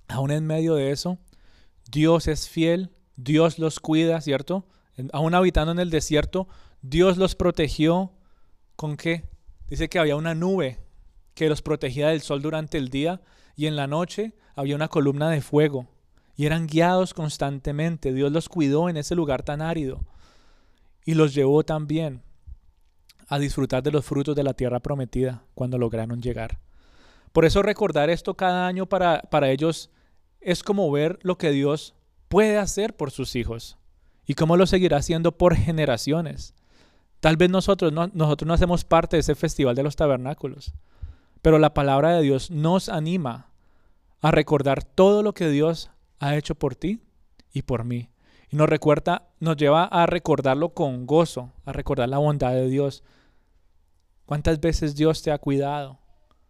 [0.08, 1.20] Aún en medio de eso,
[1.90, 4.68] Dios es fiel, Dios los cuida, ¿cierto?
[5.14, 6.48] Aún habitando en el desierto,
[6.82, 8.12] Dios los protegió
[8.76, 9.30] con qué?
[9.68, 10.80] Dice que había una nube
[11.40, 13.22] que los protegía del sol durante el día
[13.56, 15.88] y en la noche había una columna de fuego
[16.36, 18.12] y eran guiados constantemente.
[18.12, 20.02] Dios los cuidó en ese lugar tan árido
[21.06, 22.24] y los llevó también
[23.30, 26.60] a disfrutar de los frutos de la tierra prometida cuando lograron llegar.
[27.32, 29.92] Por eso recordar esto cada año para, para ellos
[30.42, 31.96] es como ver lo que Dios
[32.28, 33.78] puede hacer por sus hijos
[34.26, 36.54] y cómo lo seguirá haciendo por generaciones.
[37.22, 40.74] Tal vez nosotros no, nosotros no hacemos parte de ese festival de los tabernáculos,
[41.42, 43.50] pero la palabra de Dios nos anima
[44.22, 47.02] a recordar todo lo que Dios ha hecho por ti
[47.54, 48.10] y por mí.
[48.52, 53.04] Y nos recuerda, nos lleva a recordarlo con gozo, a recordar la bondad de Dios.
[54.26, 56.00] ¿Cuántas veces Dios te ha cuidado?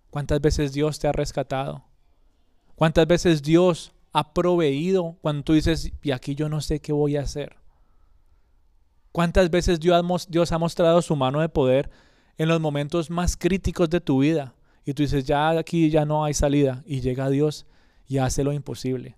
[0.10, 1.84] ¿Cuántas veces Dios te ha rescatado?
[2.76, 7.18] ¿Cuántas veces Dios ha proveído cuando tú dices, y aquí yo no sé qué voy
[7.18, 7.58] a hacer?
[9.12, 11.90] ¿Cuántas veces Dios ha mostrado su mano de poder
[12.38, 14.54] en los momentos más críticos de tu vida?
[14.90, 17.68] Y tú dices, ya aquí ya no hay salida, y llega Dios
[18.08, 19.18] y hace lo imposible.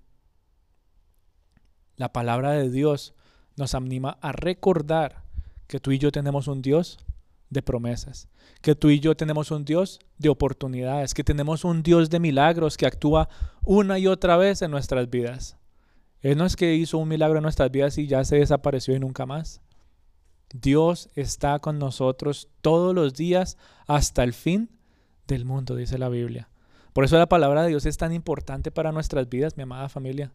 [1.96, 3.14] La palabra de Dios
[3.56, 5.24] nos anima a recordar
[5.68, 7.00] que tú y yo tenemos un Dios
[7.50, 8.28] de promesas,
[8.62, 12.76] que tú y yo tenemos un Dios de oportunidades, que tenemos un Dios de milagros
[12.76, 13.30] que actúa
[13.64, 15.56] una y otra vez en nuestras vidas.
[16.20, 19.00] Él no es que hizo un milagro en nuestras vidas y ya se desapareció y
[19.00, 19.62] nunca más.
[20.54, 23.58] Dios está con nosotros todos los días
[23.88, 24.81] hasta el fin
[25.34, 26.50] del mundo, dice la Biblia.
[26.94, 30.34] Por eso la palabra de Dios es tan importante para nuestras vidas, mi amada familia.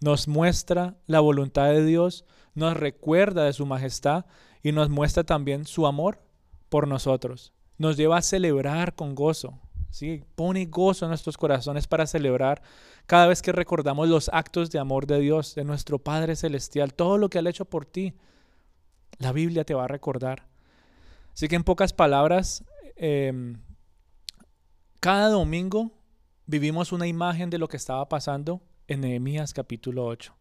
[0.00, 2.24] Nos muestra la voluntad de Dios,
[2.54, 4.26] nos recuerda de su majestad
[4.62, 6.20] y nos muestra también su amor
[6.68, 7.52] por nosotros.
[7.78, 9.58] Nos lleva a celebrar con gozo.
[9.90, 10.24] ¿sí?
[10.34, 12.62] Pone gozo en nuestros corazones para celebrar
[13.06, 17.16] cada vez que recordamos los actos de amor de Dios, de nuestro Padre Celestial, todo
[17.16, 18.12] lo que ha hecho por ti.
[19.18, 20.46] La Biblia te va a recordar.
[21.32, 22.64] Así que en pocas palabras,
[22.96, 23.32] eh,
[25.00, 25.92] cada domingo
[26.46, 30.34] vivimos una imagen de lo que estaba pasando en Nehemías capítulo 8.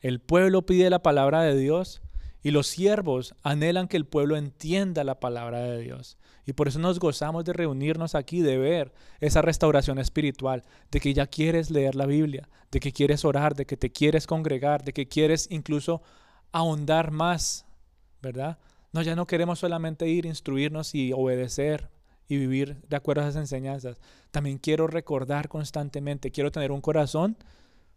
[0.00, 2.00] El pueblo pide la palabra de Dios
[2.42, 6.16] y los siervos anhelan que el pueblo entienda la palabra de Dios.
[6.46, 11.12] Y por eso nos gozamos de reunirnos aquí, de ver esa restauración espiritual, de que
[11.12, 14.94] ya quieres leer la Biblia, de que quieres orar, de que te quieres congregar, de
[14.94, 16.00] que quieres incluso
[16.52, 17.66] ahondar más,
[18.22, 18.58] ¿verdad?
[18.92, 21.90] No, ya no queremos solamente ir, instruirnos y obedecer,
[22.28, 24.00] y vivir de acuerdo a esas enseñanzas.
[24.30, 27.36] También quiero recordar constantemente, quiero tener un corazón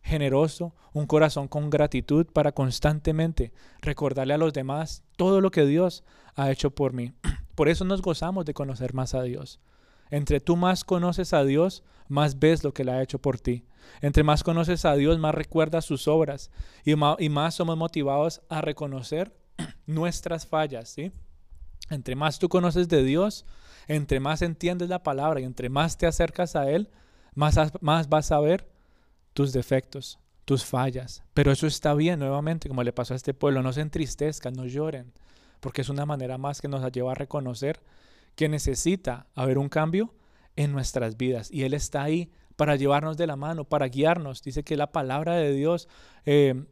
[0.03, 6.03] generoso, un corazón con gratitud para constantemente recordarle a los demás todo lo que Dios
[6.35, 7.13] ha hecho por mí.
[7.55, 9.59] Por eso nos gozamos de conocer más a Dios.
[10.09, 13.65] Entre tú más conoces a Dios, más ves lo que Él ha hecho por ti.
[14.01, 16.51] Entre más conoces a Dios, más recuerdas sus obras
[16.83, 19.33] y más, somos motivados a reconocer
[19.85, 20.89] nuestras fallas.
[20.89, 21.11] ¿sí?
[21.89, 23.45] Entre más tú conoces de Dios,
[23.87, 26.89] entre más entiendes la palabra y entre más te acercas a Él,
[27.33, 28.67] más, más vas a ver
[29.33, 31.23] tus defectos, tus fallas.
[31.33, 33.61] Pero eso está bien, nuevamente, como le pasó a este pueblo.
[33.61, 35.13] No se entristezcan, no lloren,
[35.59, 37.81] porque es una manera más que nos lleva a reconocer
[38.35, 40.13] que necesita haber un cambio
[40.55, 41.51] en nuestras vidas.
[41.51, 44.41] Y Él está ahí para llevarnos de la mano, para guiarnos.
[44.43, 45.87] Dice que la palabra de Dios
[46.25, 46.65] eh,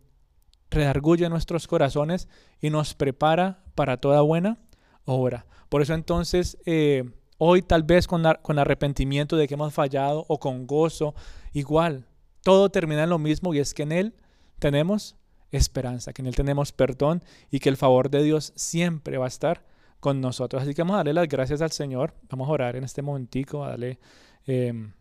[0.70, 2.28] redarguye nuestros corazones
[2.62, 4.60] y nos prepara para toda buena
[5.05, 5.45] obra.
[5.70, 7.03] Por eso entonces, eh,
[7.38, 11.15] hoy tal vez con, arrepentimiento de que hemos fallado o con gozo,
[11.53, 12.05] igual,
[12.43, 14.15] todo termina en lo mismo y es que en Él
[14.59, 15.15] tenemos
[15.51, 19.30] esperanza, que en Él tenemos perdón y que el favor de Dios siempre va a
[19.30, 19.63] estar
[19.99, 20.63] con nosotros.
[20.63, 22.13] Así que vamos a darle las gracias al Señor.
[22.30, 23.99] Vamos a orar en este momentico, a darle
[24.45, 24.93] em,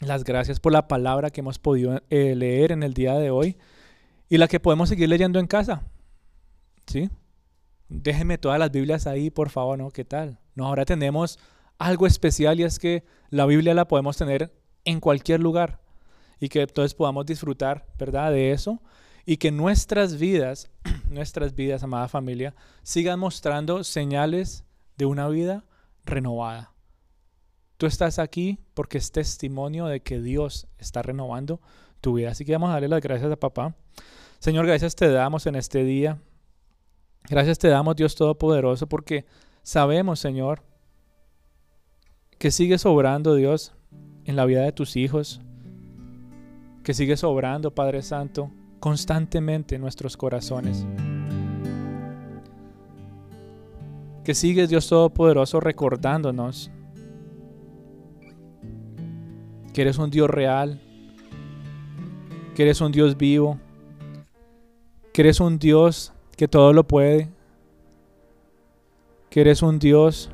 [0.00, 3.56] las gracias por la palabra que hemos podido eh, leer en el día de hoy
[4.28, 5.82] y la que podemos seguir leyendo en casa.
[6.86, 7.10] ¿Sí?
[8.02, 9.90] Déjenme todas las Biblias ahí, por favor, ¿no?
[9.90, 10.38] ¿Qué tal?
[10.54, 11.38] No, ahora tenemos
[11.78, 14.52] algo especial y es que la Biblia la podemos tener
[14.84, 15.80] en cualquier lugar
[16.40, 18.30] y que entonces podamos disfrutar, ¿verdad?
[18.30, 18.80] De eso
[19.26, 20.70] y que nuestras vidas,
[21.10, 24.64] nuestras vidas, amada familia, sigan mostrando señales
[24.96, 25.64] de una vida
[26.04, 26.72] renovada.
[27.76, 31.60] Tú estás aquí porque es testimonio de que Dios está renovando
[32.00, 32.30] tu vida.
[32.30, 33.74] Así que vamos a darle las gracias a papá.
[34.38, 36.18] Señor, gracias te damos en este día.
[37.28, 39.24] Gracias te damos, Dios Todopoderoso, porque
[39.62, 40.62] sabemos, Señor,
[42.38, 43.72] que sigues obrando, Dios,
[44.26, 45.40] en la vida de tus hijos,
[46.82, 50.86] que sigues obrando, Padre Santo, constantemente en nuestros corazones.
[54.22, 56.70] Que sigues, Dios Todopoderoso, recordándonos
[59.72, 60.80] que eres un Dios real,
[62.54, 63.58] que eres un Dios vivo,
[65.12, 67.28] que eres un Dios que todo lo puede,
[69.30, 70.30] que eres un Dios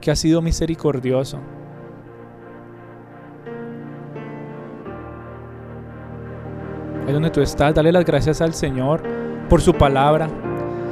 [0.00, 1.38] que ha sido misericordioso.
[7.06, 9.02] Ahí donde tú estás, dale las gracias al Señor
[9.48, 10.28] por su palabra.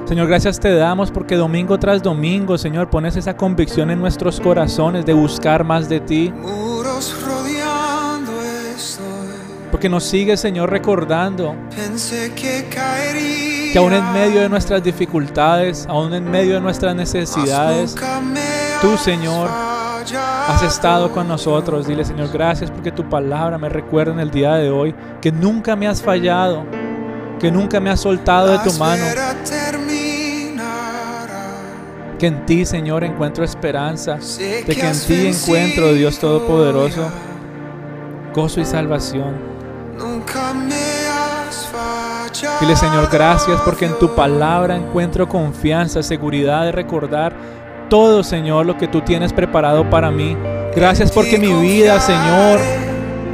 [0.04, 5.04] Señor, gracias te damos porque domingo tras domingo, Señor, pones esa convicción en nuestros corazones
[5.04, 6.32] de buscar más de ti.
[9.78, 11.54] Porque nos sigue, Señor, recordando
[12.34, 17.94] que, aún en medio de nuestras dificultades, aún en medio de nuestras necesidades,
[18.82, 21.86] tú, Señor, has estado con nosotros.
[21.86, 25.76] Dile, Señor, gracias porque tu palabra me recuerda en el día de hoy que nunca
[25.76, 26.64] me has fallado,
[27.38, 29.04] que nunca me has soltado de tu mano.
[32.18, 37.08] Que en ti, Señor, encuentro esperanza, de que en ti encuentro, Dios Todopoderoso,
[38.34, 39.47] gozo y salvación.
[42.60, 47.34] Dile Señor, gracias porque en tu palabra encuentro confianza, seguridad de recordar
[47.88, 50.36] todo, Señor, lo que tú tienes preparado para mí.
[50.74, 52.60] Gracias porque mi vida, Señor,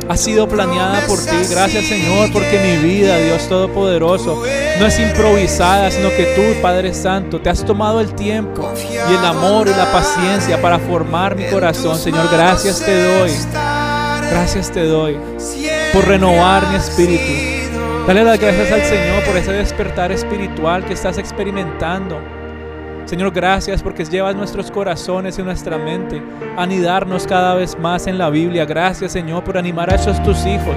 [0.08, 1.36] ha sido planeada por ti.
[1.50, 4.42] Gracias, Señor, porque mi vida, Dios Todopoderoso,
[4.78, 8.70] no es improvisada, sino que tú, Padre Santo, te has tomado el tiempo
[9.10, 11.98] y el amor y la paciencia para formar mi corazón.
[11.98, 13.30] Señor, gracias te doy.
[14.30, 15.18] Gracias te doy
[15.94, 17.22] por renovar mi espíritu.
[18.06, 22.20] Dale las gracias al Señor por ese despertar espiritual que estás experimentando.
[23.06, 26.20] Señor, gracias porque llevas nuestros corazones y nuestra mente
[26.56, 28.64] a anidarnos cada vez más en la Biblia.
[28.64, 30.74] Gracias, Señor, por animar a esos tus hijos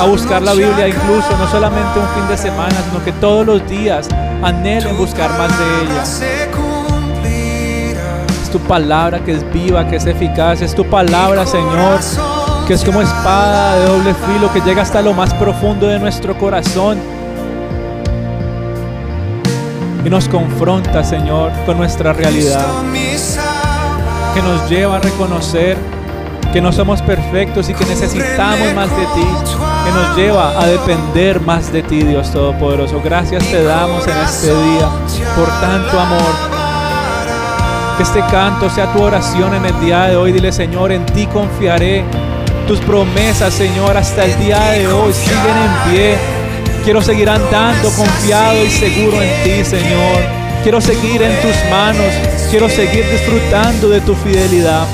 [0.00, 3.68] a buscar la Biblia incluso, no solamente un fin de semana, sino que todos los
[3.68, 4.08] días
[4.42, 6.02] anhelen buscar más de ella.
[8.42, 10.62] Es tu palabra que es viva, que es eficaz.
[10.62, 12.00] Es tu palabra, Señor
[12.66, 16.36] que es como espada de doble filo que llega hasta lo más profundo de nuestro
[16.36, 16.98] corazón
[20.04, 22.66] y nos confronta, Señor, con nuestra realidad,
[24.34, 25.76] que nos lleva a reconocer
[26.52, 29.26] que no somos perfectos y que necesitamos más de ti,
[29.84, 33.00] que nos lleva a depender más de ti, Dios Todopoderoso.
[33.04, 34.88] Gracias te damos en este día
[35.36, 36.56] por tanto amor.
[37.96, 40.32] Que este canto sea tu oración en el día de hoy.
[40.32, 42.04] Dile, Señor, en ti confiaré
[42.66, 46.18] tus promesas, Señor, hasta el día de hoy siguen en pie.
[46.84, 50.22] Quiero seguir andando confiado y seguro en ti, Señor.
[50.62, 52.12] Quiero seguir en tus manos.
[52.50, 54.86] Quiero seguir disfrutando de tu fidelidad.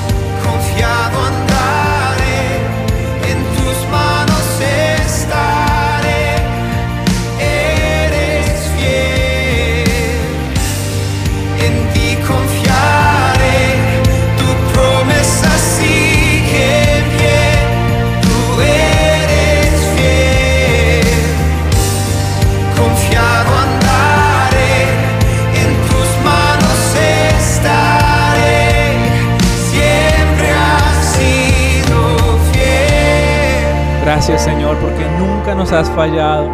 [34.25, 36.49] Gracias Señor porque nunca nos has fallado.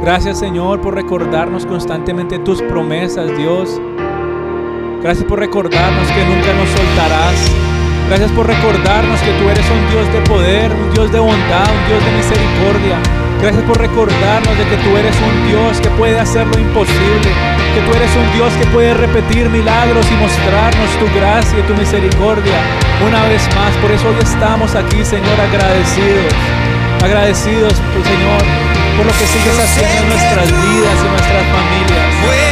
[0.00, 3.80] Gracias Señor por recordarnos constantemente tus promesas, Dios.
[5.02, 7.50] Gracias por recordarnos que nunca nos soltarás.
[8.06, 11.84] Gracias por recordarnos que tú eres un Dios de poder, un Dios de bondad, un
[11.90, 12.96] Dios de misericordia.
[13.42, 17.30] Gracias por recordarnos de que tú eres un Dios que puede hacer lo imposible,
[17.74, 21.74] que tú eres un Dios que puede repetir milagros y mostrarnos tu gracia y tu
[21.74, 22.54] misericordia
[23.04, 23.74] una vez más.
[23.82, 26.32] Por eso hoy estamos aquí, Señor, agradecidos
[27.04, 28.42] agradecidos, Señor,
[28.96, 32.43] por lo que sigues haciendo en nuestras vidas y nuestras familias.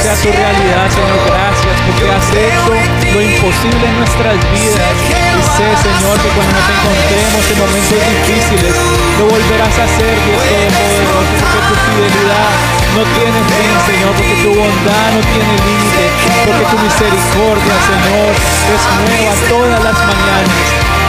[0.00, 1.20] Sea tu realidad, Señor.
[1.28, 2.72] Gracias porque has hecho
[3.12, 4.92] lo imposible en nuestras vidas.
[5.36, 8.74] Y sé, Señor, que cuando nos encontremos en momentos difíciles,
[9.18, 12.50] lo volverás a hacer, Dios Todopoderoso, porque tu fidelidad
[12.96, 16.04] no tiene fin, Señor, porque tu bondad no tiene límite,
[16.48, 18.32] porque tu misericordia, Señor,
[18.72, 20.99] es nueva todas las mañanas.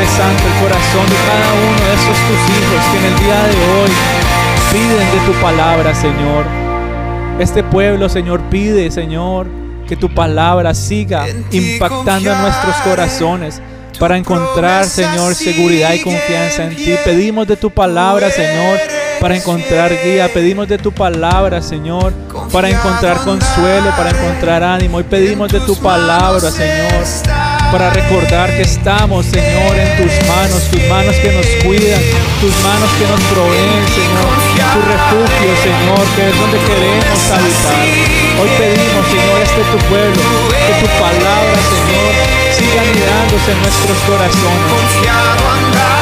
[0.00, 3.42] Padre Santo, el corazón de cada uno de esos tus hijos que en el día
[3.42, 3.90] de hoy
[4.72, 6.46] piden de tu palabra, Señor.
[7.38, 9.46] Este pueblo, Señor, pide, Señor,
[9.86, 13.60] que tu palabra siga impactando en nuestros corazones
[13.98, 16.94] para encontrar, Señor, seguridad y confianza en ti.
[17.04, 18.78] Pedimos de tu palabra, Señor,
[19.20, 20.32] para encontrar guía.
[20.32, 22.14] Pedimos de tu palabra, Señor,
[22.50, 24.98] para encontrar consuelo, para encontrar ánimo.
[24.98, 27.04] Y pedimos de tu palabra, Señor,
[27.70, 32.00] para recordar que estamos, Señor, en tus manos, tus manos que nos cuidan,
[32.40, 34.34] tus manos que nos proveen, Señor,
[34.74, 37.86] tu refugio, Señor, que es donde queremos habitar.
[38.40, 42.12] Hoy pedimos, Señor, este tu pueblo, que tu palabra, Señor,
[42.58, 45.99] siga anidándose en nuestros corazones.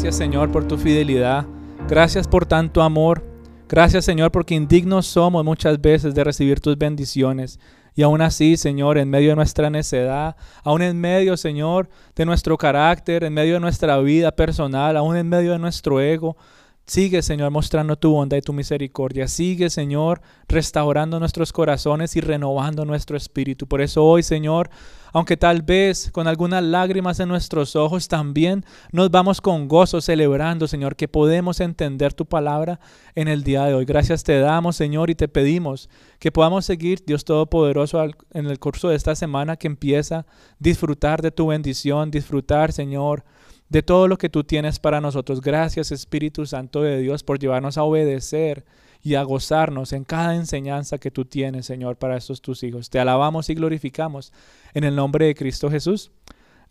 [0.00, 1.44] Gracias Señor por tu fidelidad.
[1.86, 3.22] Gracias por tanto amor.
[3.68, 7.60] Gracias Señor porque indignos somos muchas veces de recibir tus bendiciones.
[7.94, 12.56] Y aún así, Señor, en medio de nuestra necedad, aún en medio, Señor, de nuestro
[12.56, 16.38] carácter, en medio de nuestra vida personal, aún en medio de nuestro ego,
[16.86, 19.28] sigue, Señor, mostrando tu bondad y tu misericordia.
[19.28, 23.66] Sigue, Señor, restaurando nuestros corazones y renovando nuestro espíritu.
[23.66, 24.70] Por eso hoy, Señor,
[25.12, 30.66] aunque tal vez con algunas lágrimas en nuestros ojos, también nos vamos con gozo celebrando,
[30.66, 32.80] Señor, que podemos entender tu palabra
[33.14, 33.84] en el día de hoy.
[33.84, 35.88] Gracias te damos, Señor, y te pedimos
[36.18, 38.02] que podamos seguir, Dios Todopoderoso,
[38.32, 40.26] en el curso de esta semana que empieza,
[40.58, 43.24] disfrutar de tu bendición, disfrutar, Señor,
[43.68, 45.40] de todo lo que tú tienes para nosotros.
[45.40, 48.64] Gracias, Espíritu Santo de Dios, por llevarnos a obedecer
[49.02, 52.90] y a gozarnos en cada enseñanza que tú tienes, Señor, para estos tus hijos.
[52.90, 54.32] Te alabamos y glorificamos
[54.74, 56.10] en el nombre de Cristo Jesús.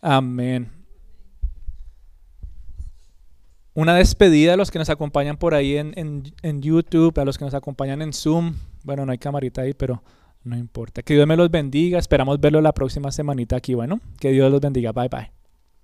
[0.00, 0.68] Amén.
[3.74, 7.38] Una despedida a los que nos acompañan por ahí en, en- en YouTube, a los
[7.38, 8.54] que nos acompañan en Zoom.
[8.84, 10.02] Bueno, no hay camarita ahí, pero
[10.42, 11.02] no importa.
[11.02, 11.98] Que Dios me los bendiga.
[11.98, 13.74] Esperamos verlo la próxima semanita aquí.
[13.74, 14.92] Bueno, que Dios los bendiga.
[14.92, 15.39] Bye bye.